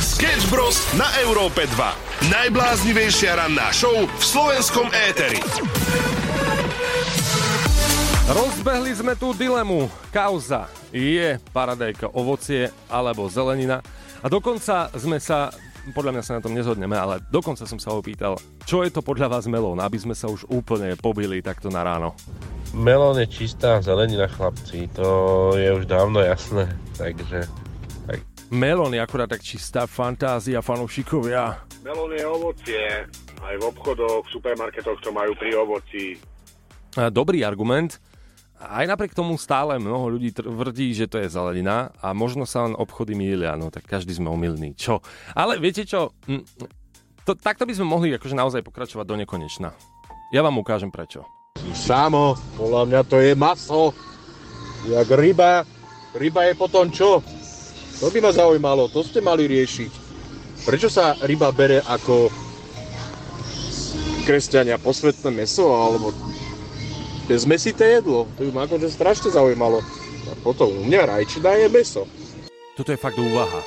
Sketch 0.02 0.50
Bros. 0.50 0.82
na 0.98 1.06
Európe 1.22 1.70
2. 1.70 2.34
Najbláznivejšia 2.34 3.38
ranná 3.38 3.70
show 3.70 3.94
v 3.94 4.24
slovenskom 4.26 4.90
éteri. 4.90 5.38
Rozbehli 8.28 8.92
sme 8.92 9.16
tú 9.16 9.32
dilemu. 9.32 9.88
Kauza 10.12 10.68
je 10.92 11.40
paradajka 11.56 12.12
ovocie 12.12 12.68
alebo 12.92 13.32
zelenina. 13.32 13.80
A 14.20 14.28
dokonca 14.28 14.92
sme 15.00 15.16
sa, 15.16 15.48
podľa 15.96 16.12
mňa 16.12 16.24
sa 16.28 16.36
na 16.36 16.44
tom 16.44 16.52
nezhodneme, 16.52 16.92
ale 16.92 17.24
dokonca 17.32 17.64
som 17.64 17.80
sa 17.80 17.96
opýtal, 17.96 18.36
čo 18.68 18.84
je 18.84 18.92
to 18.92 19.00
podľa 19.00 19.32
vás 19.32 19.48
melón, 19.48 19.80
aby 19.80 19.96
sme 19.96 20.12
sa 20.12 20.28
už 20.28 20.44
úplne 20.52 21.00
pobili 21.00 21.40
takto 21.40 21.72
na 21.72 21.88
ráno. 21.88 22.20
Melón 22.76 23.16
je 23.24 23.32
čistá 23.32 23.80
zelenina, 23.80 24.28
chlapci, 24.28 24.92
to 24.92 25.08
je 25.56 25.72
už 25.72 25.88
dávno 25.88 26.20
jasné, 26.20 26.68
takže... 27.00 27.48
Tak. 28.12 28.20
Melón 28.52 28.92
je 28.92 29.00
akurát 29.00 29.32
tak 29.32 29.40
čistá 29.40 29.88
fantázia 29.88 30.60
fanúšikovia. 30.60 31.64
Melón 31.80 32.12
je 32.12 32.28
ovocie. 32.28 33.08
Aj 33.40 33.56
v 33.56 33.64
obchodoch, 33.72 34.28
v 34.28 34.32
supermarketoch 34.36 35.00
to 35.00 35.16
majú 35.16 35.32
pri 35.40 35.56
ovoci. 35.56 36.20
A 37.00 37.08
Dobrý 37.08 37.48
argument. 37.48 38.04
Aj 38.58 38.90
napriek 38.90 39.14
tomu 39.14 39.38
stále 39.38 39.78
mnoho 39.78 40.18
ľudí 40.18 40.34
tvrdí, 40.34 40.90
že 40.90 41.06
to 41.06 41.22
je 41.22 41.30
zelenina 41.30 41.94
a 42.02 42.10
možno 42.18 42.50
sa 42.50 42.66
len 42.66 42.74
obchody 42.74 43.14
mýlia, 43.14 43.54
no 43.54 43.70
tak 43.70 43.86
každý 43.86 44.18
sme 44.18 44.34
omylní. 44.34 44.74
Čo? 44.74 45.06
Ale 45.38 45.62
viete 45.62 45.86
čo? 45.86 46.18
Hm, 46.26 46.42
To, 47.28 47.38
takto 47.38 47.68
by 47.68 47.76
sme 47.76 47.86
mohli 47.86 48.16
akože 48.18 48.34
naozaj 48.34 48.64
pokračovať 48.64 49.06
do 49.06 49.16
nekonečna. 49.20 49.76
Ja 50.34 50.42
vám 50.42 50.58
ukážem 50.58 50.90
prečo. 50.90 51.28
Samo, 51.76 52.34
podľa 52.56 52.84
mňa 52.88 53.02
to 53.06 53.18
je 53.20 53.36
maso. 53.36 53.92
Jak 54.88 55.12
ryba. 55.12 55.68
Ryba 56.16 56.50
je 56.50 56.54
potom 56.56 56.88
čo? 56.90 57.20
To 58.00 58.08
by 58.10 58.24
ma 58.24 58.32
zaujímalo, 58.32 58.88
to 58.90 59.04
ste 59.04 59.20
mali 59.20 59.46
riešiť. 59.46 59.92
Prečo 60.66 60.88
sa 60.88 61.14
ryba 61.20 61.52
bere 61.52 61.84
ako 61.84 62.32
kresťania 64.24 64.80
posvetné 64.80 65.30
meso, 65.30 65.68
alebo 65.68 66.16
je 67.28 67.44
zmesité 67.44 68.00
jedlo? 68.00 68.28
To 68.40 68.48
by 68.48 68.52
ma 68.56 68.62
akože 68.64 68.88
strašne 68.88 69.30
zaujímalo. 69.32 69.84
A 70.28 70.34
potom 70.44 70.72
u 70.72 70.82
mňa 70.88 71.08
rajčina 71.08 71.60
je 71.60 71.68
meso. 71.68 72.04
Toto 72.76 72.92
je 72.92 73.00
fakt 73.00 73.20
úvaha. 73.20 73.64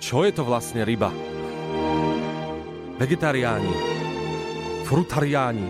Čo 0.00 0.28
je 0.28 0.32
to 0.32 0.44
vlastne 0.44 0.84
ryba? 0.84 1.08
Vegetariáni, 2.96 3.72
frutariáni, 4.84 5.68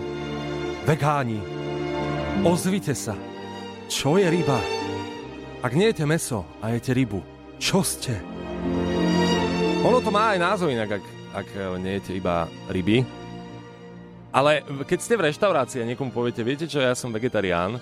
vegáni, 0.87 1.39
ozvite 2.43 2.95
sa. 2.95 3.15
Čo 3.87 4.19
je 4.19 4.27
ryba? 4.27 4.59
Ak 5.63 5.75
nie 5.75 5.91
jete 5.91 6.07
meso 6.07 6.43
a 6.63 6.71
jete 6.75 6.95
rybu, 6.95 7.19
čo 7.59 7.83
ste? 7.83 8.19
Ono 9.83 9.99
to 10.03 10.11
má 10.11 10.35
aj 10.35 10.39
názov 10.39 10.71
inak, 10.71 10.99
ak, 10.99 11.05
ak 11.43 11.47
nie 11.79 11.99
jete 11.99 12.15
iba 12.19 12.47
ryby. 12.71 13.26
Ale 14.31 14.61
keď 14.83 14.99
ste 14.99 15.15
v 15.15 15.25
reštaurácii 15.31 15.81
a 15.81 15.89
niekomu 15.89 16.11
poviete, 16.11 16.43
viete 16.43 16.67
čo, 16.67 16.83
ja 16.83 16.93
som 16.93 17.15
vegetarián, 17.15 17.79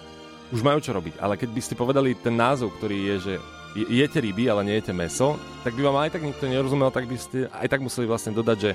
už 0.53 0.61
majú 0.61 0.77
čo 0.77 0.93
robiť. 0.93 1.17
Ale 1.17 1.35
keď 1.35 1.49
by 1.51 1.61
ste 1.61 1.75
povedali 1.75 2.13
ten 2.15 2.37
názov, 2.37 2.77
ktorý 2.77 2.97
je, 3.13 3.15
že 3.17 3.33
je- 3.75 3.89
jete 3.91 4.21
ryby, 4.21 4.47
ale 4.47 4.63
nejete 4.63 4.93
meso, 4.93 5.35
tak 5.65 5.73
by 5.73 5.81
vám 5.83 5.97
aj 6.05 6.13
tak 6.15 6.23
nikto 6.23 6.45
nerozumel, 6.47 6.93
tak 6.93 7.09
by 7.09 7.17
ste 7.17 7.49
aj 7.49 7.67
tak 7.67 7.81
museli 7.81 8.05
vlastne 8.07 8.31
dodať, 8.31 8.57
že 8.61 8.71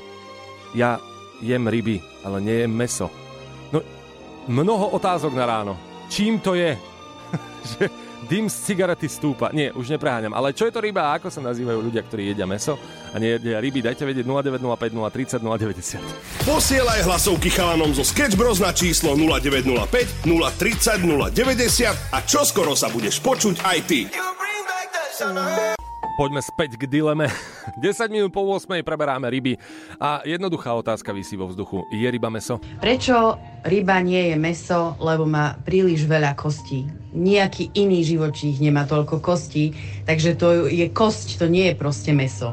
ja 0.75 0.99
jem 1.41 1.65
ryby, 1.65 2.03
ale 2.27 2.43
nejem 2.43 2.69
meso. 2.69 3.09
No, 3.73 3.81
mnoho 4.51 4.93
otázok 4.93 5.33
na 5.33 5.47
ráno. 5.47 5.75
Čím 6.11 6.43
to 6.43 6.59
je? 6.59 6.75
že 7.79 7.87
dym 8.27 8.51
z 8.51 8.57
cigarety 8.67 9.09
stúpa. 9.09 9.55
Nie, 9.55 9.73
už 9.73 9.89
nepreháňam. 9.89 10.35
Ale 10.35 10.53
čo 10.53 10.67
je 10.67 10.75
to 10.75 10.83
ryba 10.83 11.11
a 11.11 11.17
ako 11.17 11.31
sa 11.33 11.41
nazývajú 11.41 11.81
ľudia, 11.81 12.03
ktorí 12.05 12.35
jedia 12.35 12.45
meso 12.45 12.77
a 13.11 13.17
nejedia 13.19 13.59
ryby? 13.59 13.83
Dajte 13.83 14.07
vedieť 14.07 14.27
0905 14.27 15.43
030 15.43 15.43
090. 15.43 16.47
Posielaj 16.47 17.03
hlasovky 17.07 17.51
chalanom 17.51 17.91
zo 17.91 18.07
Sketch 18.07 18.39
Bros 18.39 18.63
na 18.63 18.71
číslo 18.71 19.19
0905 19.19 20.27
030 20.27 21.03
090 21.03 22.15
a 22.15 22.19
čoskoro 22.23 22.79
sa 22.79 22.87
budeš 22.91 23.19
počuť 23.19 23.63
aj 23.67 23.79
ty. 23.87 24.07
Poďme 26.21 26.45
späť 26.45 26.77
k 26.77 26.85
dileme. 26.85 27.33
10 27.81 28.13
minút 28.13 28.31
po 28.37 28.45
8 28.45 28.85
preberáme 28.85 29.25
ryby. 29.33 29.57
A 29.97 30.21
jednoduchá 30.29 30.69
otázka 30.77 31.17
vysí 31.17 31.33
vo 31.33 31.49
vzduchu. 31.49 31.89
Je 31.89 32.05
ryba 32.05 32.29
meso? 32.29 32.61
Prečo 32.77 33.41
ryba 33.65 34.05
nie 34.05 34.29
je 34.29 34.37
meso, 34.37 35.01
lebo 35.01 35.25
má 35.25 35.57
príliš 35.65 36.05
veľa 36.05 36.37
kostí? 36.37 36.85
Nejaký 37.17 37.73
iný 37.73 38.05
živočích 38.05 38.61
nemá 38.61 38.85
toľko 38.85 39.25
kostí, 39.25 39.73
takže 40.05 40.37
to 40.37 40.69
je 40.69 40.93
kosť, 40.93 41.41
to 41.41 41.49
nie 41.49 41.73
je 41.73 41.75
proste 41.81 42.13
meso. 42.13 42.53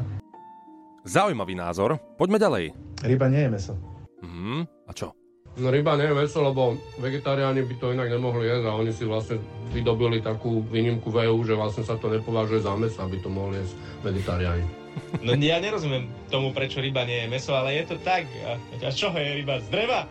Zaujímavý 1.08 1.56
názor. 1.56 1.96
Poďme 2.20 2.36
ďalej. 2.36 2.64
Ryba 3.00 3.26
nie 3.32 3.48
je 3.48 3.50
meso. 3.50 3.72
Mhm. 4.20 4.68
A 4.84 4.92
čo? 4.92 5.16
No 5.56 5.72
ryba 5.72 5.96
nie 5.96 6.04
je 6.04 6.14
meso, 6.14 6.44
lebo 6.44 6.76
vegetariáni 7.00 7.64
by 7.64 7.74
to 7.80 7.96
inak 7.96 8.12
nemohli 8.12 8.44
jesť 8.44 8.64
a 8.68 8.76
oni 8.76 8.92
si 8.92 9.08
vlastne 9.08 9.40
vydobili 9.72 10.20
takú 10.20 10.60
výnimku 10.68 11.08
v 11.08 11.26
EU, 11.26 11.40
že 11.42 11.56
vlastne 11.56 11.82
sa 11.82 11.96
to 11.96 12.12
nepovažuje 12.12 12.60
za 12.60 12.76
meso, 12.76 13.00
aby 13.00 13.16
to 13.24 13.32
mohli 13.32 13.56
jesť 13.64 13.74
vegetariáni. 14.04 14.66
No 15.22 15.30
ja 15.38 15.62
nerozumiem 15.62 16.10
tomu, 16.26 16.50
prečo 16.50 16.82
ryba 16.82 17.06
nie 17.06 17.22
je 17.24 17.30
meso, 17.30 17.54
ale 17.54 17.78
je 17.78 17.94
to 17.94 17.96
tak. 18.02 18.26
A, 18.42 18.58
a 18.82 18.90
čo 18.90 19.14
je 19.14 19.40
ryba? 19.40 19.62
Z 19.62 19.70
dreva? 19.70 20.10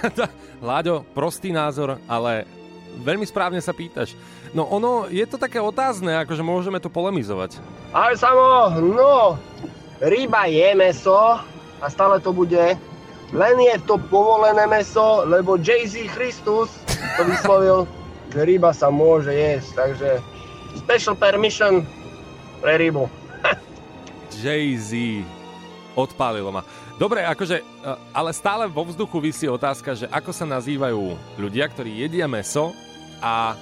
Láďo, 0.64 1.04
prostý 1.12 1.52
názor, 1.52 2.00
ale 2.08 2.48
veľmi 3.04 3.28
správne 3.28 3.60
sa 3.60 3.76
pýtaš. 3.76 4.16
No 4.56 4.68
ono, 4.68 5.04
je 5.12 5.24
to 5.28 5.36
také 5.36 5.60
otázne, 5.60 6.16
akože 6.24 6.40
môžeme 6.40 6.80
to 6.80 6.88
polemizovať. 6.88 7.60
Ahoj 7.92 8.16
Samo, 8.16 8.72
no, 8.80 9.36
ryba 10.02 10.50
je 10.50 10.74
meso 10.74 11.38
a 11.78 11.86
stále 11.86 12.18
to 12.18 12.34
bude. 12.34 12.74
Len 13.32 13.56
je 13.56 13.76
to 13.88 13.96
povolené 14.12 14.66
meso, 14.68 15.24
lebo 15.24 15.56
Jay-Z 15.56 16.10
Christus 16.12 16.68
to 17.16 17.22
vyslovil, 17.24 17.88
že 18.28 18.44
ryba 18.44 18.76
sa 18.76 18.92
môže 18.92 19.32
jesť, 19.32 19.70
takže 19.88 20.10
special 20.76 21.16
permission 21.16 21.86
pre 22.60 22.76
rybu. 22.76 23.08
Jay-Z. 24.42 25.24
Odpálilo 25.96 26.52
ma. 26.52 26.64
Dobre, 26.96 27.24
akože, 27.24 27.60
e, 27.60 27.64
ale 28.12 28.30
stále 28.36 28.68
vo 28.68 28.84
vzduchu 28.84 29.16
vysí 29.20 29.44
otázka, 29.48 29.96
že 29.96 30.06
ako 30.12 30.32
sa 30.32 30.44
nazývajú 30.44 31.16
ľudia, 31.40 31.68
ktorí 31.68 32.04
jedia 32.04 32.28
meso 32.28 32.72
a 33.20 33.56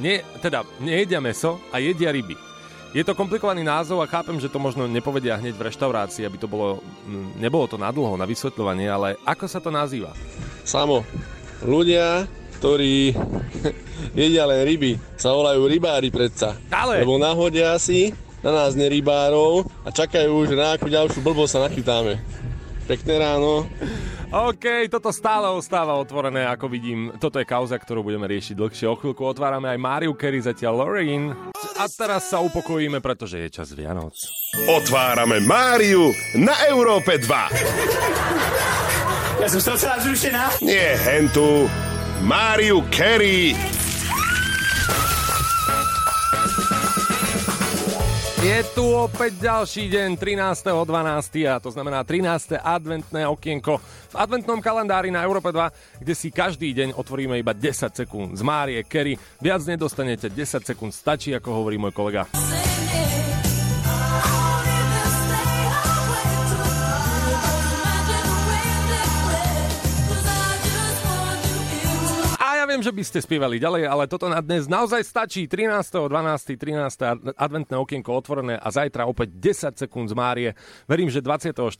nie, 0.00 0.20
teda 0.40 0.64
nejedia 0.80 1.20
meso 1.20 1.60
a 1.72 1.80
jedia 1.80 2.12
ryby. 2.12 2.36
Je 2.94 3.02
to 3.02 3.18
komplikovaný 3.18 3.66
názov 3.66 3.98
a 3.98 4.06
chápem, 4.06 4.38
že 4.38 4.46
to 4.46 4.62
možno 4.62 4.86
nepovedia 4.86 5.34
hneď 5.34 5.58
v 5.58 5.66
reštaurácii, 5.66 6.30
aby 6.30 6.38
to 6.38 6.46
bolo, 6.46 6.78
mm, 7.10 7.42
nebolo 7.42 7.66
to 7.66 7.74
nadlho 7.74 8.14
na 8.14 8.22
vysvetľovanie, 8.22 8.86
ale 8.86 9.18
ako 9.26 9.50
sa 9.50 9.58
to 9.58 9.74
nazýva? 9.74 10.14
Samo, 10.62 11.02
ľudia, 11.66 12.30
ktorí 12.62 13.10
jedia 14.22 14.46
len 14.46 14.62
ryby, 14.62 14.94
sa 15.18 15.34
volajú 15.34 15.66
rybári 15.66 16.14
predsa. 16.14 16.54
Ale. 16.70 17.02
Lebo 17.02 17.18
nahodia 17.18 17.74
si 17.82 18.14
na 18.46 18.54
nás 18.54 18.78
nerybárov 18.78 19.66
a 19.82 19.90
čakajú, 19.90 20.46
že 20.46 20.54
na 20.54 20.78
akú 20.78 20.86
ďalšiu 20.86 21.18
blbosť 21.18 21.50
sa 21.50 21.60
nachytáme. 21.66 22.22
Pekné 22.86 23.18
ráno. 23.18 23.66
OK, 24.30 24.86
toto 24.86 25.10
stále 25.10 25.50
ostáva 25.50 25.98
otvorené, 25.98 26.46
ako 26.46 26.70
vidím. 26.70 27.10
Toto 27.18 27.42
je 27.42 27.46
kauza, 27.48 27.74
ktorú 27.74 28.06
budeme 28.06 28.30
riešiť 28.30 28.54
dlhšie. 28.54 28.86
O 28.86 28.94
chvíľku 28.94 29.26
otvárame 29.26 29.66
aj 29.66 29.82
Mariu 29.82 30.14
Carey, 30.14 30.38
zatiaľ 30.38 30.86
Lorraine. 30.86 31.34
A 31.74 31.90
teraz 31.90 32.30
sa 32.30 32.38
upokojíme, 32.38 33.02
pretože 33.02 33.42
je 33.42 33.50
čas 33.50 33.74
Vianoc. 33.74 34.14
Otvárame 34.70 35.42
Máriu 35.42 36.14
na 36.38 36.54
Európe 36.70 37.18
2. 37.18 39.42
Ja 39.42 39.50
som 39.50 39.58
toho 39.58 39.76
celá 39.76 39.98
zrušená. 39.98 40.62
Nie 40.62 40.94
hentu. 40.94 41.66
Máriu 42.22 42.86
Carey. 42.94 43.58
Je 48.44 48.60
tu 48.76 48.84
opäť 48.84 49.40
ďalší 49.40 49.88
deň, 49.88 50.20
13.12. 50.20 50.76
a 51.48 51.56
to 51.56 51.72
znamená 51.72 52.04
13. 52.04 52.60
adventné 52.60 53.24
okienko 53.24 53.80
v 53.80 54.14
adventnom 54.20 54.60
kalendári 54.60 55.08
na 55.08 55.24
Európe 55.24 55.48
2, 55.48 56.04
kde 56.04 56.12
si 56.12 56.28
každý 56.28 56.76
deň 56.76 56.92
otvoríme 56.92 57.40
iba 57.40 57.56
10 57.56 58.04
sekúnd 58.04 58.36
z 58.36 58.44
Márie 58.44 58.84
Kerry. 58.84 59.16
Viac 59.40 59.64
nedostanete, 59.64 60.28
10 60.28 60.60
sekúnd 60.60 60.92
stačí, 60.92 61.32
ako 61.32 61.64
hovorí 61.64 61.80
môj 61.80 61.96
kolega. 61.96 62.28
Ja 72.74 72.82
viem, 72.82 72.90
že 72.90 72.98
by 72.98 73.06
ste 73.06 73.22
spievali 73.22 73.62
ďalej, 73.62 73.86
ale 73.86 74.10
toto 74.10 74.26
na 74.26 74.42
dnes 74.42 74.66
naozaj 74.66 75.06
stačí. 75.06 75.46
13.12. 75.46 76.10
13. 76.58 77.38
adventné 77.38 77.78
okienko 77.78 78.10
otvorené 78.10 78.58
a 78.58 78.66
zajtra 78.66 79.06
opäť 79.06 79.30
10 79.38 79.78
sekúnd 79.78 80.10
z 80.10 80.18
Márie. 80.18 80.50
Verím, 80.90 81.06
že 81.06 81.22
24. 81.22 81.70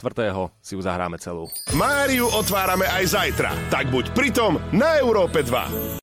si 0.62 0.72
ju 0.78 0.80
zahráme 0.86 1.18
celú. 1.18 1.50
Máriu 1.74 2.30
otvárame 2.30 2.86
aj 2.86 3.10
zajtra, 3.10 3.50
tak 3.74 3.90
buď 3.90 4.14
pritom 4.14 4.62
na 4.70 5.02
Európe 5.02 5.42
2. 5.42 5.98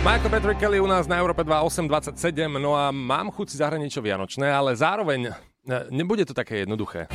Michael 0.00 0.32
Patrick 0.32 0.64
Kelly 0.64 0.80
u 0.80 0.88
nás 0.88 1.04
na 1.04 1.20
Európe 1.20 1.44
2 1.44 1.52
8.27, 1.52 2.56
no 2.56 2.72
a 2.72 2.88
mám 2.88 3.28
chuť 3.28 3.52
si 3.52 3.60
zahrať 3.60 3.84
niečo 3.84 4.00
vianočné, 4.00 4.48
ale 4.48 4.72
zároveň 4.72 5.28
ne, 5.68 5.78
nebude 5.92 6.24
to 6.24 6.32
také 6.32 6.64
jednoduché. 6.64 7.12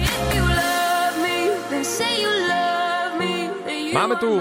Máme 3.89 4.21
tu 4.21 4.37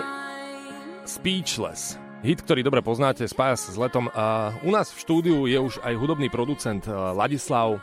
Speechless. 1.09 2.10
Hit, 2.21 2.45
ktorý 2.45 2.61
dobre 2.61 2.85
poznáte, 2.85 3.25
spája 3.25 3.57
sa 3.57 3.73
s 3.73 3.81
letom. 3.81 4.13
A 4.13 4.53
u 4.61 4.69
nás 4.69 4.93
v 4.93 5.01
štúdiu 5.01 5.49
je 5.49 5.57
už 5.57 5.81
aj 5.81 5.97
hudobný 5.97 6.29
producent 6.29 6.85
eh, 6.85 6.93
Ladislav. 6.93 7.81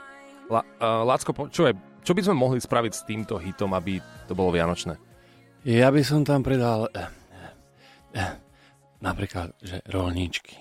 La, 0.48 0.64
uh, 0.64 1.04
Lacko, 1.04 1.36
čo, 1.52 1.68
je, 1.68 1.76
čo 2.08 2.16
by 2.16 2.24
sme 2.24 2.40
mohli 2.40 2.64
spraviť 2.64 2.94
s 2.96 3.04
týmto 3.04 3.36
hitom, 3.36 3.76
aby 3.76 4.00
to 4.32 4.38
bolo 4.38 4.56
vianočné? 4.56 4.96
Ja 5.68 5.92
by 5.92 6.00
som 6.08 6.24
tam 6.24 6.40
pridal 6.40 6.88
eh, 6.96 7.12
eh, 8.16 8.40
napríklad, 9.04 9.58
že 9.60 9.84
rolníčky. 9.92 10.56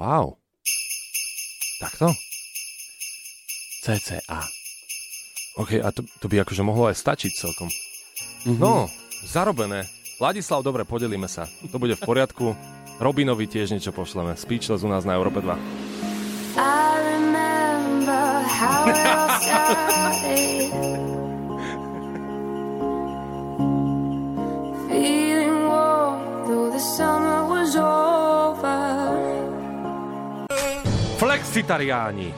Wow. 0.00 0.40
Takto? 1.76 2.16
CCA. 3.84 4.40
OK, 5.60 5.76
a 5.76 5.92
to, 5.92 6.06
to 6.22 6.30
by 6.30 6.40
akože 6.40 6.64
mohlo 6.64 6.88
aj 6.88 6.96
stačiť 6.96 7.32
celkom. 7.36 7.68
Mm-hmm. 8.48 8.62
No, 8.62 8.88
zarobené. 9.28 9.99
Ladislav, 10.20 10.60
dobre, 10.60 10.84
podelíme 10.84 11.24
sa. 11.32 11.48
To 11.72 11.80
bude 11.80 11.96
v 11.96 12.02
poriadku. 12.04 12.52
Robinovi 13.00 13.48
tiež 13.48 13.72
niečo 13.72 13.88
pošleme. 13.88 14.36
Speechless 14.36 14.84
u 14.84 14.88
nás 14.92 15.08
na 15.08 15.16
Európe 15.16 15.40
2. 15.40 15.56
I 16.60 16.92
remember 17.16 18.44
how 18.44 18.84
it 18.84 19.00
all 19.00 19.28
started. 19.40 20.68
Feeling 24.92 25.64
warm 25.64 26.20
though 26.44 26.68
the 26.68 26.82
summer 26.84 27.48
was 27.48 27.72
over. 27.80 29.16
Flexitariáni, 31.16 32.28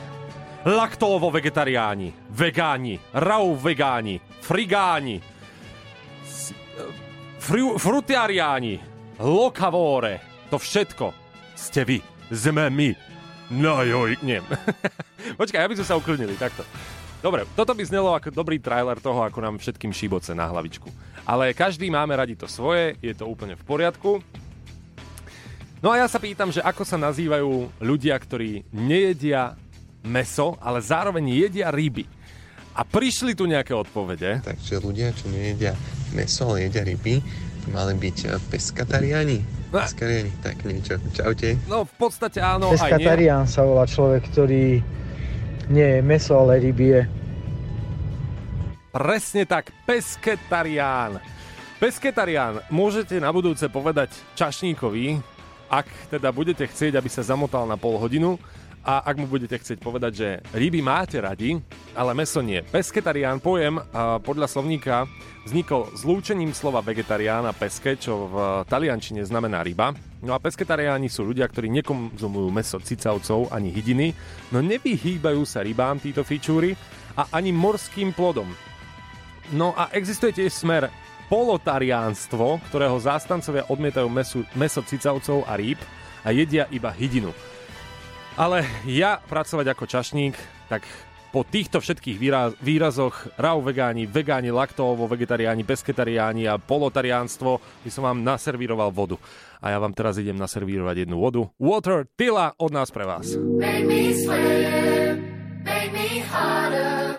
laktóvo-vegetariáni, 0.63 2.31
vegáni, 2.31 2.95
rau-vegáni, 3.11 4.23
frigáni, 4.39 5.19
fru, 7.43 7.75
frutiariáni, 7.75 8.79
lokavore, 9.19 10.23
to 10.47 10.55
všetko 10.55 11.11
ste 11.53 11.83
vy, 11.83 11.99
sme 12.31 12.71
my. 12.71 12.89
No 13.53 13.83
joj, 13.85 14.17
nie. 14.25 14.41
Počkaj, 15.41 15.61
aby 15.63 15.75
sme 15.77 15.85
sa 15.85 15.99
ukludnili, 15.99 16.33
takto. 16.39 16.65
Dobre, 17.23 17.47
toto 17.55 17.71
by 17.71 17.83
znelo 17.87 18.11
ako 18.11 18.35
dobrý 18.35 18.59
trailer 18.59 18.99
toho, 18.99 19.23
ako 19.23 19.39
nám 19.39 19.55
všetkým 19.61 19.95
šíboce 19.95 20.35
na 20.35 20.49
hlavičku. 20.49 20.91
Ale 21.23 21.55
každý 21.55 21.87
máme 21.87 22.11
radi 22.19 22.35
to 22.35 22.51
svoje, 22.51 22.99
je 22.99 23.15
to 23.15 23.23
úplne 23.29 23.55
v 23.55 23.63
poriadku. 23.63 24.19
No 25.79 25.91
a 25.91 26.03
ja 26.03 26.07
sa 26.11 26.19
pýtam, 26.19 26.51
že 26.51 26.59
ako 26.59 26.83
sa 26.83 26.99
nazývajú 26.99 27.79
ľudia, 27.79 28.15
ktorí 28.19 28.67
nejedia 28.75 29.55
meso, 30.03 30.59
ale 30.59 30.83
zároveň 30.83 31.31
jedia 31.31 31.71
ryby. 31.71 32.03
A 32.75 32.83
prišli 32.83 33.37
tu 33.37 33.47
nejaké 33.47 33.71
odpovede. 33.71 34.43
Takže 34.43 34.83
ľudia, 34.83 35.15
čo 35.15 35.29
nejedia 35.31 35.77
meso, 36.13 36.53
ale 36.53 36.69
jedia 36.69 36.85
ryby, 36.85 37.19
to 37.65 37.67
mali 37.73 37.93
byť 37.97 38.17
eh, 38.25 38.37
peskatariáni. 38.49 39.39
Peskatariáni, 39.73 40.31
tak 40.45 40.61
niečo. 40.63 41.01
Čaute. 41.11 41.57
No 41.65 41.83
v 41.83 41.93
podstate 41.97 42.39
áno, 42.39 42.71
aj 42.71 42.77
nie. 42.77 42.81
Pescatarián 42.81 43.45
sa 43.49 43.65
volá 43.65 43.85
človek, 43.89 44.21
ktorý 44.29 44.79
nie 45.73 45.89
je 45.97 46.01
meso, 46.05 46.37
ale 46.37 46.61
ryby 46.61 46.87
je. 46.93 47.01
Presne 48.93 49.43
tak, 49.49 49.73
pesketarián. 49.89 51.17
Pesketarián 51.81 52.61
môžete 52.69 53.17
na 53.17 53.33
budúce 53.33 53.65
povedať 53.65 54.13
čašníkovi, 54.37 55.17
ak 55.73 56.13
teda 56.13 56.29
budete 56.29 56.69
chcieť, 56.69 56.93
aby 56.93 57.09
sa 57.09 57.25
zamotal 57.25 57.65
na 57.65 57.73
pol 57.73 57.97
hodinu 57.97 58.37
a 58.83 59.07
ak 59.07 59.15
mu 59.15 59.31
budete 59.31 59.55
chcieť 59.55 59.79
povedať, 59.79 60.11
že 60.11 60.27
ryby 60.51 60.83
máte 60.83 61.23
radi, 61.23 61.55
ale 61.95 62.11
meso 62.11 62.43
nie. 62.43 62.59
Pesketarián 62.67 63.39
pojem 63.39 63.79
podľa 64.19 64.47
slovníka 64.51 65.07
vznikol 65.47 65.95
zlúčením 65.95 66.51
slova 66.51 66.83
vegetarián 66.83 67.47
a 67.47 67.55
peske, 67.55 67.95
čo 67.95 68.27
v 68.27 68.35
taliančine 68.67 69.23
znamená 69.23 69.63
ryba. 69.63 69.95
No 70.19 70.35
a 70.35 70.43
pesketariáni 70.43 71.07
sú 71.07 71.23
ľudia, 71.23 71.47
ktorí 71.47 71.71
nekonzumujú 71.79 72.47
meso 72.51 72.79
cicavcov 72.79 73.55
ani 73.55 73.71
hydiny, 73.71 74.11
no 74.51 74.59
nevyhýbajú 74.59 75.47
sa 75.47 75.63
rybám 75.63 76.03
títo 76.03 76.27
fičúry 76.27 76.75
a 77.15 77.27
ani 77.39 77.55
morským 77.55 78.11
plodom. 78.11 78.51
No 79.55 79.75
a 79.79 79.91
existuje 79.95 80.35
tiež 80.43 80.51
smer 80.51 80.91
polotariánstvo, 81.31 82.59
ktorého 82.67 82.99
zástancovia 82.99 83.63
odmietajú 83.71 84.07
mesu, 84.11 84.43
meso 84.59 84.83
cicavcov 84.83 85.47
a 85.47 85.55
rýb 85.55 85.79
a 86.23 86.35
jedia 86.35 86.67
iba 86.71 86.91
hydinu. 86.91 87.31
Ale 88.33 88.65
ja 88.89 89.21
pracovať 89.29 89.77
ako 89.77 89.85
čašník, 89.85 90.33
tak 90.65 90.81
po 91.29 91.41
týchto 91.45 91.81
všetkých 91.81 92.17
výraz, 92.17 92.49
výrazoch 92.61 93.29
rau 93.37 93.61
vegáni, 93.61 94.05
vegáni, 94.05 94.53
laktóvo, 94.53 95.09
vegetariáni, 95.09 95.65
pesketariáni 95.65 96.45
a 96.49 96.61
polotariánstvo 96.61 97.61
by 97.85 97.89
som 97.89 98.05
vám 98.05 98.21
naservíroval 98.21 98.93
vodu. 98.93 99.17
A 99.61 99.73
ja 99.73 99.77
vám 99.81 99.93
teraz 99.93 100.17
idem 100.17 100.37
naservírovať 100.37 101.05
jednu 101.05 101.17
vodu. 101.17 101.45
Water 101.57 102.09
Tila 102.17 102.53
od 102.57 102.73
nás 102.73 102.89
pre 102.89 103.05
vás. 103.05 103.37
Make 103.37 103.85
me 103.85 104.13
sweat, 104.17 105.17
make 105.65 105.89
me 105.93 106.21
harder, 106.25 107.17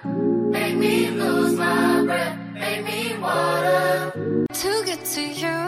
make 0.51 0.79
me 0.79 1.11
lose 1.15 1.55
my 1.59 2.07
breath, 2.07 2.39
make 2.59 2.83
me 2.87 3.19
water. 3.23 4.15
To 4.51 4.73
get 4.87 5.03
to 5.15 5.23
you, 5.23 5.59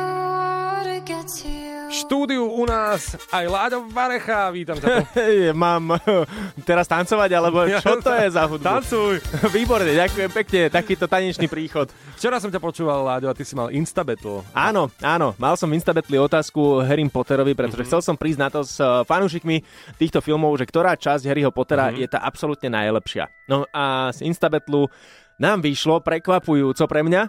štúdiu 1.99 2.45
u 2.45 2.63
nás 2.63 3.01
aj 3.29 3.45
Láďo 3.45 3.89
Varecha, 3.89 4.49
vítam 4.51 4.77
ťa 4.77 4.85
tu. 4.85 4.97
Mám 5.57 5.97
teraz 6.63 6.85
tancovať, 6.85 7.31
alebo 7.33 7.65
čo 7.65 7.97
to 7.99 8.13
je 8.13 8.27
za 8.29 8.45
hudbu? 8.45 8.61
Tancuj. 8.63 9.15
Výborne, 9.57 9.97
ďakujem 9.97 10.31
pekne, 10.31 10.61
takýto 10.69 11.05
tanečný 11.05 11.47
príchod. 11.47 11.89
Včera 12.15 12.37
som 12.37 12.49
ťa 12.49 12.59
počúval, 12.59 13.01
Láďo, 13.03 13.27
a 13.27 13.35
ty 13.35 13.43
si 13.43 13.53
mal 13.53 13.69
Instabattle. 13.69 14.45
Áno, 14.53 14.93
áno, 14.99 15.33
mal 15.37 15.55
som 15.55 15.67
v 15.67 15.77
Instabatli 15.77 16.17
otázku 16.17 16.83
Harry 16.83 17.03
Potterovi, 17.03 17.57
pretože 17.57 17.83
Mhm. 17.83 17.89
chcel 17.89 18.01
som 18.03 18.15
prísť 18.15 18.39
na 18.39 18.49
to 18.49 18.61
s 18.61 18.77
uh, 18.77 19.01
fanúšikmi 19.03 19.65
týchto 19.97 20.21
filmov, 20.21 20.53
že 20.57 20.65
ktorá 20.65 20.93
časť 20.93 21.25
Harryho 21.25 21.49
Pottera 21.49 21.89
Mhm. 21.89 21.97
je 21.97 22.09
tá 22.09 22.21
absolútne 22.21 22.69
najlepšia. 22.69 23.33
No 23.47 23.65
a 23.71 24.13
z 24.13 24.21
Instabatlu 24.23 24.91
nám 25.37 25.61
vyšlo 25.61 26.01
prekvapujúco 26.01 26.85
pre 26.85 27.01
mňa, 27.01 27.29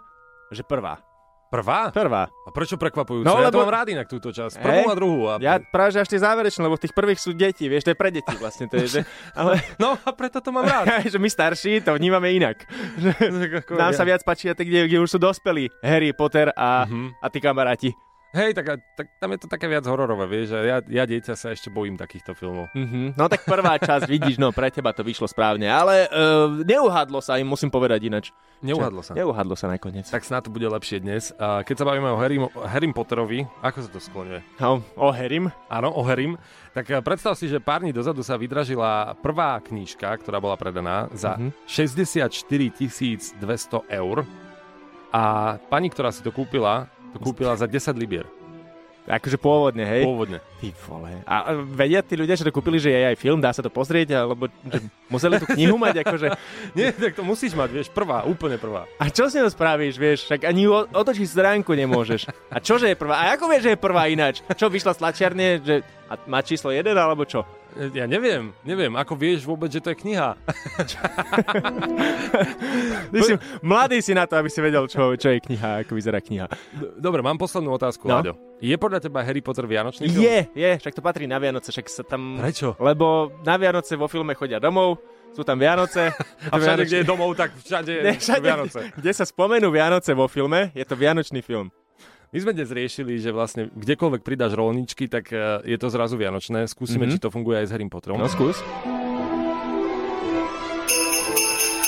že 0.50 0.64
prvá. 0.64 1.07
Prvá? 1.48 1.88
Prvá. 1.90 2.28
A 2.28 2.50
prečo 2.52 2.76
prekvapujúco? 2.76 3.24
No, 3.24 3.40
ja 3.40 3.48
lebo- 3.48 3.56
to 3.56 3.64
mám 3.64 3.72
rád 3.74 3.88
inak 3.90 4.06
túto 4.06 4.30
časť. 4.30 4.60
Prvú 4.60 4.84
Hej, 4.84 4.86
a 4.86 4.96
druhú. 4.96 5.20
A... 5.26 5.34
Ja 5.38 5.58
práve 5.58 5.92
že 5.92 6.00
až 6.00 6.10
tie 6.10 6.20
záverečné, 6.20 6.60
lebo 6.60 6.76
v 6.76 6.84
tých 6.84 6.92
prvých 6.92 7.18
sú 7.18 7.32
deti, 7.32 7.66
vieš, 7.66 7.84
to 7.84 7.92
je 7.92 7.98
pre 7.98 8.12
deti 8.12 8.36
vlastne. 8.36 8.68
To 8.68 8.76
je, 8.78 8.88
že, 8.90 9.02
ale... 9.40 9.64
No 9.78 9.96
a 9.96 10.10
preto 10.12 10.38
to 10.38 10.50
mám 10.50 10.64
rád. 10.64 11.00
že 11.08 11.16
my 11.16 11.28
starší 11.28 11.80
to 11.82 11.94
vnímame 11.94 12.32
inak. 12.34 12.68
Nám 13.72 13.92
sa 13.92 14.04
viac 14.04 14.22
páčia 14.22 14.52
tie, 14.52 14.64
kde, 14.64 14.88
kde 14.88 14.98
už 15.00 15.10
sú 15.10 15.20
dospelí. 15.20 15.72
Harry 15.80 16.12
Potter 16.12 16.52
a, 16.52 16.84
Mhm. 16.84 17.16
a 17.18 17.28
tí 17.28 17.40
kamaráti. 17.40 17.90
Hej, 18.38 18.54
tak, 18.54 18.66
tak 18.94 19.08
tam 19.18 19.30
je 19.34 19.40
to 19.42 19.48
také 19.50 19.66
viac 19.66 19.82
hororové, 19.90 20.30
vieš, 20.30 20.54
že 20.54 20.60
ja, 20.62 20.78
ja 20.86 21.04
dieťa 21.10 21.34
sa 21.34 21.50
ešte 21.50 21.74
bojím 21.74 21.98
takýchto 21.98 22.38
filmov. 22.38 22.70
Mhm. 22.78 23.18
No 23.18 23.26
tak 23.26 23.42
prvá 23.44 23.82
časť, 23.82 24.06
vidíš, 24.06 24.38
no 24.38 24.54
pre 24.54 24.70
teba 24.70 24.94
to 24.94 25.02
vyšlo 25.02 25.26
správne, 25.26 25.66
ale 25.66 26.06
uh, 26.06 26.62
neuhadlo 26.62 27.18
sa 27.18 27.42
im, 27.42 27.50
musím 27.50 27.74
povedať 27.74 28.06
inač. 28.06 28.30
Neuhadlo 28.62 29.02
sa. 29.02 29.18
Neuhadlo 29.18 29.58
sa 29.58 29.70
nakoniec. 29.70 30.06
Tak 30.10 30.22
snad 30.22 30.46
to 30.46 30.54
bude 30.54 30.66
lepšie 30.66 31.02
dnes. 31.02 31.34
A 31.38 31.66
keď 31.66 31.82
sa 31.82 31.86
bavíme 31.86 32.10
o 32.10 32.18
Harry, 32.18 32.38
Harry 32.70 32.90
Potterovi, 32.94 33.46
ako 33.62 33.78
sa 33.86 33.90
to 33.90 33.98
skloňuje? 33.98 34.42
No, 34.62 34.82
o 34.98 35.10
Harrym? 35.10 35.50
Áno, 35.70 35.94
o 35.94 36.02
Harrym. 36.06 36.38
Tak 36.74 36.86
eh, 36.90 37.02
predstav 37.02 37.34
si, 37.38 37.50
že 37.50 37.58
pár 37.58 37.82
dní 37.82 37.94
dozadu 37.94 38.22
sa 38.22 38.38
vydražila 38.38 39.18
prvá 39.22 39.58
knížka, 39.62 40.14
ktorá 40.22 40.38
bola 40.38 40.58
predaná 40.58 41.10
za 41.14 41.38
Mhm. 41.38 41.54
64 41.66 42.30
200 43.38 43.82
eur. 43.90 44.26
A 45.14 45.56
pani, 45.72 45.88
ktorá 45.88 46.12
si 46.12 46.20
to 46.20 46.36
kúpila, 46.36 46.92
to 47.14 47.18
kúpila 47.20 47.54
za 47.56 47.68
10 47.70 47.96
libier. 47.96 48.28
Akože 49.08 49.40
pôvodne, 49.40 49.88
hej? 49.88 50.04
Pôvodne. 50.04 50.44
Ty 50.60 50.68
vole. 50.84 51.24
A 51.24 51.56
vedia 51.56 52.04
tí 52.04 52.20
ľudia, 52.20 52.36
že 52.36 52.44
to 52.44 52.52
kúpili, 52.52 52.76
že 52.76 52.92
je 52.92 53.08
aj 53.08 53.16
film, 53.16 53.40
dá 53.40 53.56
sa 53.56 53.64
to 53.64 53.72
pozrieť, 53.72 54.20
alebo 54.20 54.52
že 54.52 54.84
museli 55.08 55.40
tú 55.40 55.48
knihu 55.56 55.80
mať, 55.80 56.04
akože... 56.04 56.28
Nie, 56.76 56.92
tak 56.92 57.16
to 57.16 57.24
musíš 57.24 57.56
mať, 57.56 57.72
vieš, 57.72 57.88
prvá, 57.88 58.28
úplne 58.28 58.60
prvá. 58.60 58.84
A 59.00 59.08
čo 59.08 59.32
si 59.32 59.40
to 59.40 59.48
spravíš, 59.48 59.96
vieš? 59.96 60.28
Však 60.28 60.44
ani 60.44 60.68
otočiť 60.92 61.24
stránku 61.24 61.72
nemôžeš. 61.72 62.28
A 62.52 62.60
čože 62.60 62.92
je 62.92 63.00
prvá? 63.00 63.24
A 63.24 63.40
ako 63.40 63.48
vieš, 63.48 63.72
že 63.72 63.74
je 63.74 63.80
prvá 63.80 64.12
ináč? 64.12 64.44
Čo, 64.60 64.68
vyšla 64.68 64.92
z 64.92 65.00
tlačiarne, 65.00 65.48
že 65.64 65.76
a 66.12 66.20
má 66.28 66.44
číslo 66.44 66.76
1, 66.76 66.84
alebo 66.92 67.24
čo? 67.24 67.48
Ja 67.94 68.10
neviem, 68.10 68.50
neviem, 68.66 68.90
ako 68.98 69.14
vieš 69.14 69.46
vôbec, 69.46 69.70
že 69.70 69.78
to 69.78 69.94
je 69.94 69.98
kniha. 70.02 70.34
Ty 73.14 73.20
si, 73.22 73.34
mladý 73.62 73.98
si 74.02 74.18
na 74.18 74.26
to, 74.26 74.38
aby 74.38 74.50
si 74.50 74.60
vedel, 74.60 74.90
čo, 74.90 75.14
čo 75.14 75.30
je 75.30 75.40
kniha, 75.40 75.86
ako 75.86 75.94
vyzerá 75.94 76.18
kniha. 76.18 76.50
Dobre, 76.98 77.22
mám 77.22 77.38
poslednú 77.38 77.78
otázku, 77.78 78.08
No. 78.08 78.24
Láďo. 78.24 78.34
Je 78.58 78.74
podľa 78.74 79.04
teba 79.04 79.22
Harry 79.22 79.44
Potter 79.44 79.70
vianočný 79.70 80.10
film? 80.10 80.24
Je, 80.24 80.50
je, 80.58 80.72
však 80.82 80.96
to 80.98 81.02
patrí 81.06 81.30
na 81.30 81.38
Vianoce, 81.38 81.70
však 81.70 81.86
sa 81.92 82.02
tam... 82.02 82.42
Prečo? 82.42 82.74
Lebo 82.82 83.30
na 83.46 83.54
Vianoce 83.60 83.94
vo 83.94 84.10
filme 84.10 84.34
chodia 84.34 84.58
domov, 84.58 84.98
sú 85.36 85.46
tam 85.46 85.62
Vianoce. 85.62 86.10
A 86.54 86.56
všade, 86.58 86.90
kde 86.90 87.04
je 87.04 87.06
domov, 87.06 87.38
tak 87.38 87.54
všade 87.54 87.94
Ne, 88.08 88.18
sú 88.18 88.34
Vianoce. 88.42 88.90
Kde 88.98 89.12
sa 89.14 89.30
spomenú 89.30 89.70
Vianoce 89.70 90.18
vo 90.18 90.26
filme, 90.26 90.74
je 90.74 90.82
to 90.82 90.98
Vianočný 90.98 91.46
film. 91.46 91.70
My 92.38 92.46
sme 92.46 92.54
dnes 92.54 92.70
riešili, 92.70 93.18
že 93.18 93.34
vlastne 93.34 93.66
kdekoľvek 93.74 94.22
pridáš 94.22 94.54
rolničky, 94.54 95.10
tak 95.10 95.34
e, 95.34 95.66
je 95.66 95.74
to 95.74 95.90
zrazu 95.90 96.14
vianočné. 96.16 96.70
Skúsime, 96.70 97.10
Mhm. 97.10 97.12
či 97.12 97.18
to 97.18 97.34
funguje 97.34 97.58
aj 97.58 97.66
s 97.66 97.72
Harry 97.74 97.90
Potterom. 97.90 98.14
No 98.16 98.30
skús. 98.30 98.62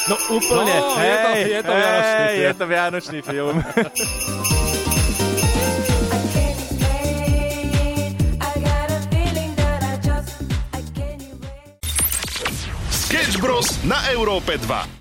No 0.09 0.15
úplne. 0.27 0.73
No, 0.73 0.97
je 0.97 1.15
to- 1.21 1.29
hej, 1.29 1.45
je 1.45 1.61
to 1.61 1.73
vianočný 1.77 2.17
hej, 2.17 2.33
film. 2.33 2.41
Je 2.41 2.53
to 2.57 2.65
vianočný 2.65 3.19
film. 3.21 3.55
Sketch 12.89 13.37
Bros. 13.37 13.81
na 13.83 14.09
Európe 14.09 14.57
2. 14.57 14.97